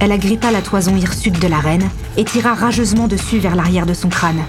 Elle 0.00 0.12
agrippa 0.12 0.50
la 0.50 0.62
toison 0.62 0.96
hirsute 0.96 1.38
de 1.38 1.48
la 1.48 1.58
reine 1.58 1.90
et 2.16 2.24
tira 2.24 2.54
rageusement 2.54 3.08
dessus 3.08 3.40
vers 3.40 3.56
l'arrière 3.56 3.84
de 3.84 3.92
son 3.92 4.08
crâne. 4.08 4.40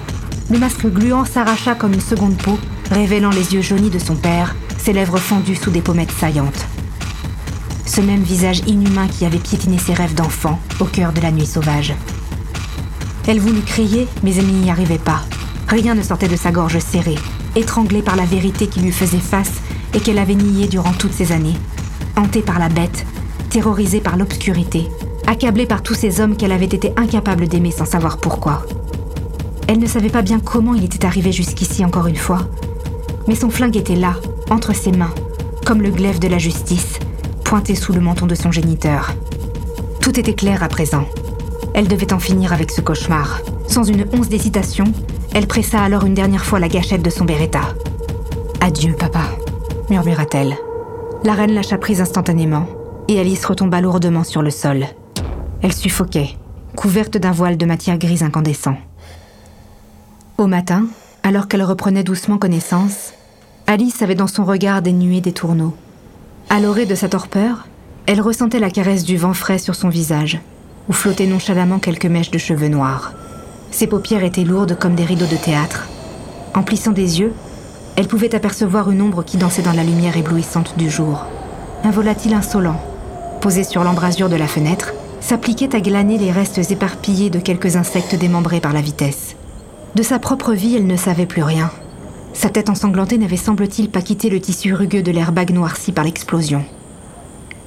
Le 0.49 0.57
masque 0.57 0.85
gluant 0.85 1.25
s'arracha 1.25 1.75
comme 1.75 1.95
une 1.95 1.99
seconde 1.99 2.37
peau, 2.37 2.57
révélant 2.91 3.31
les 3.31 3.53
yeux 3.53 3.61
jaunis 3.61 3.89
de 3.89 3.99
son 3.99 4.15
père, 4.15 4.55
ses 4.77 4.93
lèvres 4.93 5.17
fendues 5.19 5.55
sous 5.55 5.71
des 5.71 5.81
pommettes 5.81 6.13
saillantes. 6.17 6.65
Ce 7.85 8.01
même 8.01 8.23
visage 8.23 8.61
inhumain 8.67 9.07
qui 9.07 9.25
avait 9.25 9.37
piétiné 9.37 9.77
ses 9.77 9.93
rêves 9.93 10.15
d'enfant 10.15 10.59
au 10.79 10.85
cœur 10.85 11.13
de 11.13 11.21
la 11.21 11.31
nuit 11.31 11.45
sauvage. 11.45 11.93
Elle 13.27 13.39
voulut 13.39 13.61
crier, 13.61 14.07
mais 14.23 14.35
elle 14.35 14.47
n'y 14.47 14.69
arrivait 14.69 14.97
pas. 14.97 15.21
Rien 15.67 15.95
ne 15.95 16.01
sortait 16.01 16.27
de 16.27 16.35
sa 16.35 16.51
gorge 16.51 16.79
serrée, 16.79 17.17
étranglée 17.55 18.01
par 18.01 18.15
la 18.15 18.25
vérité 18.25 18.67
qui 18.67 18.79
lui 18.81 18.91
faisait 18.91 19.17
face 19.17 19.61
et 19.93 19.99
qu'elle 19.99 20.19
avait 20.19 20.35
niée 20.35 20.67
durant 20.67 20.93
toutes 20.93 21.13
ces 21.13 21.31
années. 21.31 21.57
Hantée 22.15 22.41
par 22.41 22.59
la 22.59 22.69
bête, 22.69 23.05
terrorisée 23.49 24.01
par 24.01 24.17
l'obscurité, 24.17 24.87
accablée 25.27 25.65
par 25.65 25.81
tous 25.81 25.95
ces 25.95 26.19
hommes 26.21 26.37
qu'elle 26.37 26.51
avait 26.51 26.65
été 26.65 26.91
incapable 26.97 27.47
d'aimer 27.47 27.71
sans 27.71 27.85
savoir 27.85 28.17
pourquoi. 28.17 28.65
Elle 29.67 29.79
ne 29.79 29.87
savait 29.87 30.09
pas 30.09 30.21
bien 30.21 30.39
comment 30.39 30.75
il 30.75 30.83
était 30.83 31.05
arrivé 31.05 31.31
jusqu'ici 31.31 31.83
encore 31.83 32.07
une 32.07 32.15
fois, 32.15 32.47
mais 33.27 33.35
son 33.35 33.49
flingue 33.49 33.77
était 33.77 33.95
là, 33.95 34.15
entre 34.49 34.75
ses 34.75 34.91
mains, 34.91 35.13
comme 35.65 35.81
le 35.81 35.89
glaive 35.89 36.19
de 36.19 36.27
la 36.27 36.37
justice, 36.37 36.99
pointé 37.45 37.75
sous 37.75 37.93
le 37.93 38.01
menton 38.01 38.25
de 38.25 38.35
son 38.35 38.51
géniteur. 38.51 39.13
Tout 40.01 40.19
était 40.19 40.33
clair 40.33 40.63
à 40.63 40.67
présent. 40.67 41.05
Elle 41.73 41.87
devait 41.87 42.11
en 42.11 42.19
finir 42.19 42.51
avec 42.51 42.71
ce 42.71 42.81
cauchemar. 42.81 43.39
Sans 43.67 43.83
une 43.83 44.05
once 44.13 44.27
d'hésitation, 44.27 44.85
elle 45.33 45.47
pressa 45.47 45.81
alors 45.81 46.05
une 46.05 46.15
dernière 46.15 46.43
fois 46.43 46.59
la 46.59 46.67
gâchette 46.67 47.03
de 47.03 47.09
son 47.09 47.23
Beretta. 47.23 47.61
Adieu, 48.61 48.93
papa, 48.97 49.23
murmura-t-elle. 49.89 50.55
La 51.23 51.33
reine 51.33 51.53
lâcha 51.53 51.77
prise 51.77 52.01
instantanément, 52.01 52.67
et 53.07 53.19
Alice 53.19 53.45
retomba 53.45 53.79
lourdement 53.79 54.23
sur 54.23 54.41
le 54.41 54.49
sol. 54.49 54.85
Elle 55.61 55.73
suffoquait, 55.73 56.31
couverte 56.75 57.17
d'un 57.17 57.31
voile 57.31 57.57
de 57.57 57.65
matière 57.65 57.97
grise 57.97 58.23
incandescent. 58.23 58.77
Au 60.37 60.47
matin, 60.47 60.87
alors 61.23 61.47
qu'elle 61.47 61.63
reprenait 61.63 62.03
doucement 62.03 62.37
connaissance, 62.37 63.13
Alice 63.67 64.01
avait 64.01 64.15
dans 64.15 64.27
son 64.27 64.45
regard 64.45 64.81
des 64.81 64.93
nuées 64.93 65.21
des 65.21 65.31
tourneaux. 65.31 65.75
À 66.49 66.59
l'orée 66.59 66.85
de 66.85 66.95
sa 66.95 67.09
torpeur, 67.09 67.67
elle 68.05 68.21
ressentait 68.21 68.59
la 68.59 68.69
caresse 68.69 69.03
du 69.03 69.17
vent 69.17 69.33
frais 69.33 69.57
sur 69.57 69.73
son 69.73 69.89
visage, 69.89 70.39
où 70.87 70.93
flottaient 70.93 71.25
nonchalamment 71.25 71.79
quelques 71.79 72.05
mèches 72.05 72.29
de 72.29 72.37
cheveux 72.37 72.67
noirs. 72.67 73.13
Ses 73.71 73.87
paupières 73.87 74.23
étaient 74.23 74.43
lourdes 74.43 74.77
comme 74.77 74.95
des 74.95 75.05
rideaux 75.05 75.25
de 75.25 75.35
théâtre. 75.35 75.87
En 76.53 76.61
plissant 76.61 76.91
des 76.91 77.19
yeux, 77.19 77.33
elle 77.95 78.07
pouvait 78.07 78.35
apercevoir 78.35 78.91
une 78.91 79.01
ombre 79.01 79.23
qui 79.23 79.37
dansait 79.37 79.63
dans 79.63 79.73
la 79.73 79.83
lumière 79.83 80.17
éblouissante 80.17 80.77
du 80.77 80.89
jour. 80.89 81.25
Un 81.83 81.91
volatile 81.91 82.35
insolent, 82.35 82.79
posé 83.41 83.63
sur 83.63 83.83
l'embrasure 83.83 84.29
de 84.29 84.35
la 84.35 84.47
fenêtre, 84.47 84.93
s'appliquait 85.21 85.75
à 85.75 85.81
glaner 85.81 86.19
les 86.19 86.31
restes 86.31 86.71
éparpillés 86.71 87.31
de 87.31 87.39
quelques 87.39 87.75
insectes 87.75 88.15
démembrés 88.15 88.61
par 88.61 88.73
la 88.73 88.81
vitesse. 88.81 89.35
De 89.95 90.03
sa 90.03 90.19
propre 90.19 90.53
vie, 90.53 90.75
elle 90.75 90.87
ne 90.87 90.97
savait 90.97 91.25
plus 91.25 91.43
rien. 91.43 91.71
Sa 92.35 92.49
tête 92.49 92.69
ensanglantée 92.69 93.17
n'avait 93.17 93.37
semble-t-il 93.37 93.89
pas 93.89 94.01
quitté 94.01 94.29
le 94.29 94.41
tissu 94.41 94.73
rugueux 94.73 95.01
de 95.01 95.11
l'airbag 95.11 95.51
noirci 95.51 95.93
par 95.93 96.03
l'explosion. 96.03 96.65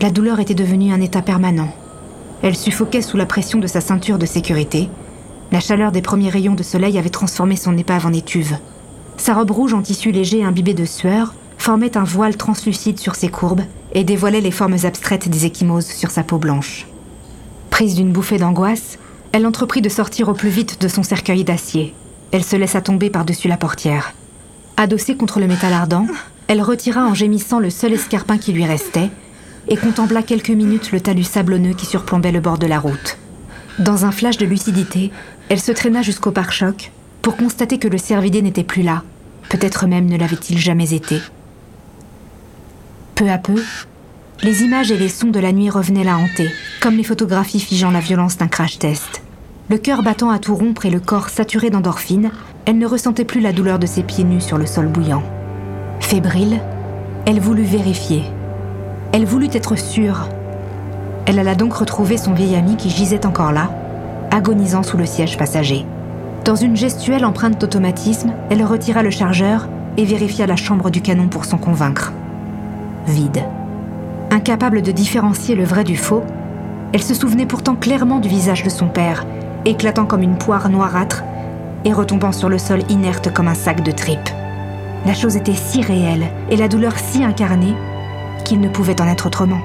La 0.02 0.10
douleur 0.10 0.40
était 0.40 0.54
devenue 0.54 0.92
un 0.92 1.00
état 1.00 1.22
permanent. 1.22 1.72
Elle 2.42 2.54
suffoquait 2.54 3.00
sous 3.00 3.16
la 3.16 3.24
pression 3.24 3.58
de 3.58 3.66
sa 3.66 3.80
ceinture 3.80 4.18
de 4.18 4.26
sécurité. 4.26 4.90
La 5.52 5.60
chaleur 5.60 5.90
des 5.90 6.02
premiers 6.02 6.28
rayons 6.28 6.54
de 6.54 6.62
soleil 6.62 6.98
avait 6.98 7.08
transformé 7.08 7.56
son 7.56 7.78
épave 7.78 8.04
en 8.04 8.12
étuve. 8.12 8.58
Sa 9.16 9.32
robe 9.32 9.52
rouge 9.52 9.72
en 9.72 9.80
tissu 9.80 10.12
léger 10.12 10.44
imbibé 10.44 10.74
de 10.74 10.84
sueur 10.84 11.34
formait 11.56 11.96
un 11.96 12.04
voile 12.04 12.36
translucide 12.36 13.00
sur 13.00 13.14
ses 13.14 13.30
courbes 13.30 13.62
et 13.94 14.04
dévoilait 14.04 14.42
les 14.42 14.50
formes 14.50 14.76
abstraites 14.84 15.30
des 15.30 15.46
échymoses 15.46 15.86
sur 15.86 16.10
sa 16.10 16.24
peau 16.24 16.36
blanche. 16.36 16.86
Prise 17.70 17.94
d'une 17.94 18.12
bouffée 18.12 18.38
d'angoisse, 18.38 18.98
elle 19.32 19.46
entreprit 19.46 19.80
de 19.80 19.88
sortir 19.88 20.28
au 20.28 20.34
plus 20.34 20.50
vite 20.50 20.78
de 20.82 20.88
son 20.88 21.02
cercueil 21.02 21.42
d'acier. 21.42 21.94
Elle 22.32 22.44
se 22.44 22.54
laissa 22.54 22.82
tomber 22.82 23.08
par-dessus 23.08 23.48
la 23.48 23.56
portière. 23.56 24.12
Adossée 24.80 25.16
contre 25.16 25.40
le 25.40 25.48
métal 25.48 25.72
ardent, 25.72 26.06
elle 26.46 26.62
retira 26.62 27.04
en 27.04 27.12
gémissant 27.12 27.58
le 27.58 27.68
seul 27.68 27.94
escarpin 27.94 28.38
qui 28.38 28.52
lui 28.52 28.64
restait 28.64 29.10
et 29.66 29.76
contempla 29.76 30.22
quelques 30.22 30.50
minutes 30.50 30.92
le 30.92 31.00
talus 31.00 31.24
sablonneux 31.24 31.74
qui 31.74 31.84
surplombait 31.84 32.30
le 32.30 32.38
bord 32.38 32.58
de 32.58 32.68
la 32.68 32.78
route. 32.78 33.18
Dans 33.80 34.04
un 34.04 34.12
flash 34.12 34.36
de 34.36 34.46
lucidité, 34.46 35.10
elle 35.48 35.58
se 35.58 35.72
traîna 35.72 36.00
jusqu'au 36.02 36.30
pare-choc 36.30 36.92
pour 37.22 37.36
constater 37.36 37.78
que 37.78 37.88
le 37.88 37.98
cervidé 37.98 38.40
n'était 38.40 38.62
plus 38.62 38.82
là. 38.82 39.02
Peut-être 39.48 39.88
même 39.88 40.06
ne 40.06 40.16
l'avait-il 40.16 40.58
jamais 40.58 40.94
été. 40.94 41.20
Peu 43.16 43.28
à 43.28 43.38
peu, 43.38 43.60
les 44.44 44.62
images 44.62 44.92
et 44.92 44.96
les 44.96 45.08
sons 45.08 45.30
de 45.30 45.40
la 45.40 45.50
nuit 45.50 45.70
revenaient 45.70 46.04
la 46.04 46.18
hanter, 46.18 46.52
comme 46.80 46.96
les 46.96 47.02
photographies 47.02 47.58
figeant 47.58 47.90
la 47.90 47.98
violence 47.98 48.36
d'un 48.36 48.46
crash 48.46 48.78
test. 48.78 49.22
Le 49.70 49.78
cœur 49.78 50.04
battant 50.04 50.30
à 50.30 50.38
tout 50.38 50.54
rompre 50.54 50.86
et 50.86 50.90
le 50.90 51.00
corps 51.00 51.30
saturé 51.30 51.68
d'endorphine, 51.68 52.30
elle 52.68 52.76
ne 52.76 52.86
ressentait 52.86 53.24
plus 53.24 53.40
la 53.40 53.54
douleur 53.54 53.78
de 53.78 53.86
ses 53.86 54.02
pieds 54.02 54.24
nus 54.24 54.42
sur 54.42 54.58
le 54.58 54.66
sol 54.66 54.88
bouillant. 54.88 55.22
Fébrile, 56.00 56.60
elle 57.24 57.40
voulut 57.40 57.62
vérifier. 57.62 58.24
Elle 59.12 59.24
voulut 59.24 59.48
être 59.54 59.78
sûre. 59.78 60.28
Elle 61.24 61.38
alla 61.38 61.54
donc 61.54 61.72
retrouver 61.72 62.18
son 62.18 62.34
vieil 62.34 62.56
ami 62.56 62.76
qui 62.76 62.90
gisait 62.90 63.24
encore 63.24 63.52
là, 63.52 63.70
agonisant 64.30 64.82
sous 64.82 64.98
le 64.98 65.06
siège 65.06 65.38
passager. 65.38 65.86
Dans 66.44 66.56
une 66.56 66.76
gestuelle 66.76 67.24
empreinte 67.24 67.58
d'automatisme, 67.58 68.34
elle 68.50 68.62
retira 68.62 69.02
le 69.02 69.08
chargeur 69.08 69.66
et 69.96 70.04
vérifia 70.04 70.46
la 70.46 70.56
chambre 70.56 70.90
du 70.90 71.00
canon 71.00 71.28
pour 71.28 71.46
s'en 71.46 71.56
convaincre. 71.56 72.12
Vide. 73.06 73.44
Incapable 74.30 74.82
de 74.82 74.92
différencier 74.92 75.54
le 75.54 75.64
vrai 75.64 75.84
du 75.84 75.96
faux, 75.96 76.22
elle 76.92 77.02
se 77.02 77.14
souvenait 77.14 77.46
pourtant 77.46 77.76
clairement 77.76 78.20
du 78.20 78.28
visage 78.28 78.62
de 78.62 78.68
son 78.68 78.88
père, 78.88 79.24
éclatant 79.64 80.04
comme 80.04 80.22
une 80.22 80.36
poire 80.36 80.68
noirâtre 80.68 81.24
et 81.84 81.92
retombant 81.92 82.32
sur 82.32 82.48
le 82.48 82.58
sol 82.58 82.82
inerte 82.88 83.32
comme 83.32 83.48
un 83.48 83.54
sac 83.54 83.82
de 83.82 83.92
tripes. 83.92 84.30
La 85.06 85.14
chose 85.14 85.36
était 85.36 85.54
si 85.54 85.82
réelle 85.82 86.26
et 86.50 86.56
la 86.56 86.68
douleur 86.68 86.98
si 86.98 87.24
incarnée 87.24 87.74
qu'il 88.44 88.60
ne 88.60 88.68
pouvait 88.68 89.00
en 89.00 89.06
être 89.06 89.26
autrement. 89.26 89.60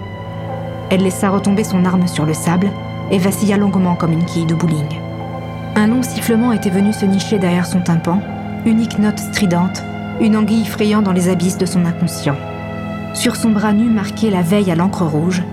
Elle 0.90 1.04
laissa 1.04 1.30
retomber 1.30 1.64
son 1.64 1.86
arme 1.86 2.08
sur 2.08 2.26
le 2.26 2.34
sable 2.34 2.70
et 3.12 3.18
vacilla 3.18 3.58
longuement 3.58 3.96
comme 3.96 4.12
une 4.12 4.26
quille 4.26 4.46
de 4.46 4.56
bowling. 4.56 5.00
Un 5.76 5.88
long 5.88 6.04
sifflement 6.04 6.52
était 6.52 6.70
venu 6.70 6.94
se 6.94 7.06
nicher 7.06 7.40
derrière 7.40 7.66
son 7.66 7.82
tympan, 7.82 8.20
unique 8.66 9.00
note 9.00 9.20
stridente, 9.20 9.82
une 10.22 10.38
anguille 10.38 10.66
frayant 10.66 11.02
dans 11.02 11.12
les 11.12 11.30
abysses 11.30 11.58
de 11.58 11.66
son 11.66 11.86
inconscient. 11.86 12.36
Sur 13.14 13.36
son 13.36 13.50
bras 13.50 13.74
nu 13.74 13.90
marqué 13.90 14.30
la 14.30 14.42
veille 14.42 14.72
à 14.72 14.76
l'encre 14.76 15.04
rouge, 15.04 15.44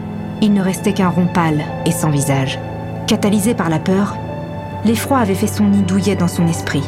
il 0.42 0.52
ne 0.52 0.62
restait 0.62 0.92
qu'un 0.92 1.08
rond 1.08 1.26
pâle 1.26 1.62
et 1.86 1.90
sans 1.90 2.10
visage. 2.10 2.58
Catalysée 3.06 3.54
par 3.54 3.68
la 3.70 3.78
peur, 3.78 4.16
l'effroi 4.84 5.18
avait 5.18 5.34
fait 5.34 5.46
son 5.46 5.64
nid 5.64 5.82
douillet 5.82 6.16
dans 6.16 6.28
son 6.28 6.46
esprit. 6.46 6.82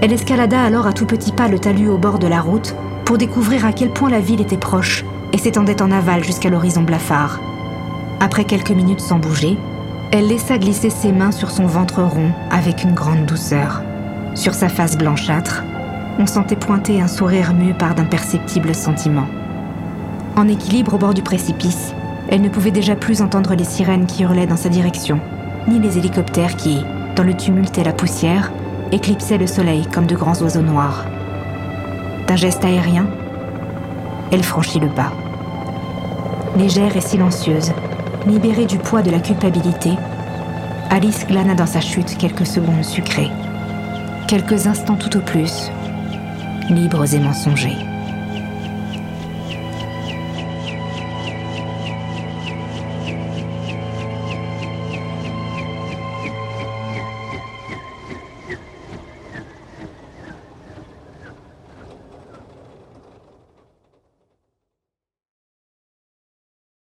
Elle 0.00 0.12
escalada 0.12 0.62
alors 0.62 0.86
à 0.86 0.92
tout 0.92 1.06
petit 1.06 1.32
pas 1.32 1.48
le 1.48 1.58
talus 1.58 1.88
au 1.88 1.98
bord 1.98 2.18
de 2.18 2.26
la 2.26 2.40
route 2.40 2.74
pour 3.04 3.18
découvrir 3.18 3.64
à 3.66 3.72
quel 3.72 3.90
point 3.90 4.10
la 4.10 4.20
ville 4.20 4.40
était 4.40 4.56
proche 4.56 5.04
et 5.32 5.38
s'étendait 5.38 5.82
en 5.82 5.90
aval 5.90 6.24
jusqu'à 6.24 6.50
l'horizon 6.50 6.82
blafard. 6.82 7.40
Après 8.20 8.44
quelques 8.44 8.70
minutes 8.70 9.00
sans 9.00 9.18
bouger, 9.18 9.58
elle 10.12 10.28
laissa 10.28 10.58
glisser 10.58 10.90
ses 10.90 11.10
mains 11.10 11.32
sur 11.32 11.50
son 11.50 11.66
ventre 11.66 12.02
rond 12.02 12.32
avec 12.50 12.84
une 12.84 12.94
grande 12.94 13.26
douceur. 13.26 13.82
Sur 14.34 14.54
sa 14.54 14.68
face 14.68 14.96
blanchâtre, 14.96 15.62
on 16.18 16.26
sentait 16.26 16.56
pointer 16.56 17.00
un 17.00 17.08
sourire 17.08 17.54
mu 17.54 17.74
par 17.74 17.94
d'imperceptibles 17.94 18.74
sentiments. 18.74 19.28
En 20.36 20.48
équilibre 20.48 20.94
au 20.94 20.98
bord 20.98 21.14
du 21.14 21.22
précipice, 21.22 21.94
elle 22.28 22.42
ne 22.42 22.48
pouvait 22.48 22.70
déjà 22.70 22.96
plus 22.96 23.22
entendre 23.22 23.54
les 23.54 23.64
sirènes 23.64 24.06
qui 24.06 24.22
hurlaient 24.22 24.46
dans 24.46 24.56
sa 24.56 24.68
direction, 24.68 25.20
ni 25.68 25.78
les 25.78 25.98
hélicoptères 25.98 26.56
qui, 26.56 26.84
dans 27.16 27.24
le 27.24 27.34
tumulte 27.34 27.78
et 27.78 27.84
la 27.84 27.92
poussière, 27.92 28.52
éclipsaient 28.90 29.38
le 29.38 29.46
soleil 29.46 29.86
comme 29.86 30.06
de 30.06 30.16
grands 30.16 30.40
oiseaux 30.42 30.62
noirs. 30.62 31.04
D'un 32.26 32.36
geste 32.36 32.64
aérien, 32.64 33.06
elle 34.30 34.42
franchit 34.42 34.80
le 34.80 34.88
pas. 34.88 35.12
Légère 36.56 36.96
et 36.96 37.00
silencieuse, 37.00 37.72
libérée 38.26 38.66
du 38.66 38.78
poids 38.78 39.02
de 39.02 39.10
la 39.10 39.20
culpabilité, 39.20 39.90
Alice 40.90 41.26
glana 41.26 41.54
dans 41.54 41.66
sa 41.66 41.80
chute 41.80 42.18
quelques 42.18 42.46
secondes 42.46 42.84
sucrées. 42.84 43.30
Quelques 44.28 44.66
instants 44.66 44.96
tout 44.96 45.16
au 45.16 45.20
plus, 45.20 45.70
libres 46.68 47.14
et 47.14 47.18
mensongers. 47.18 47.91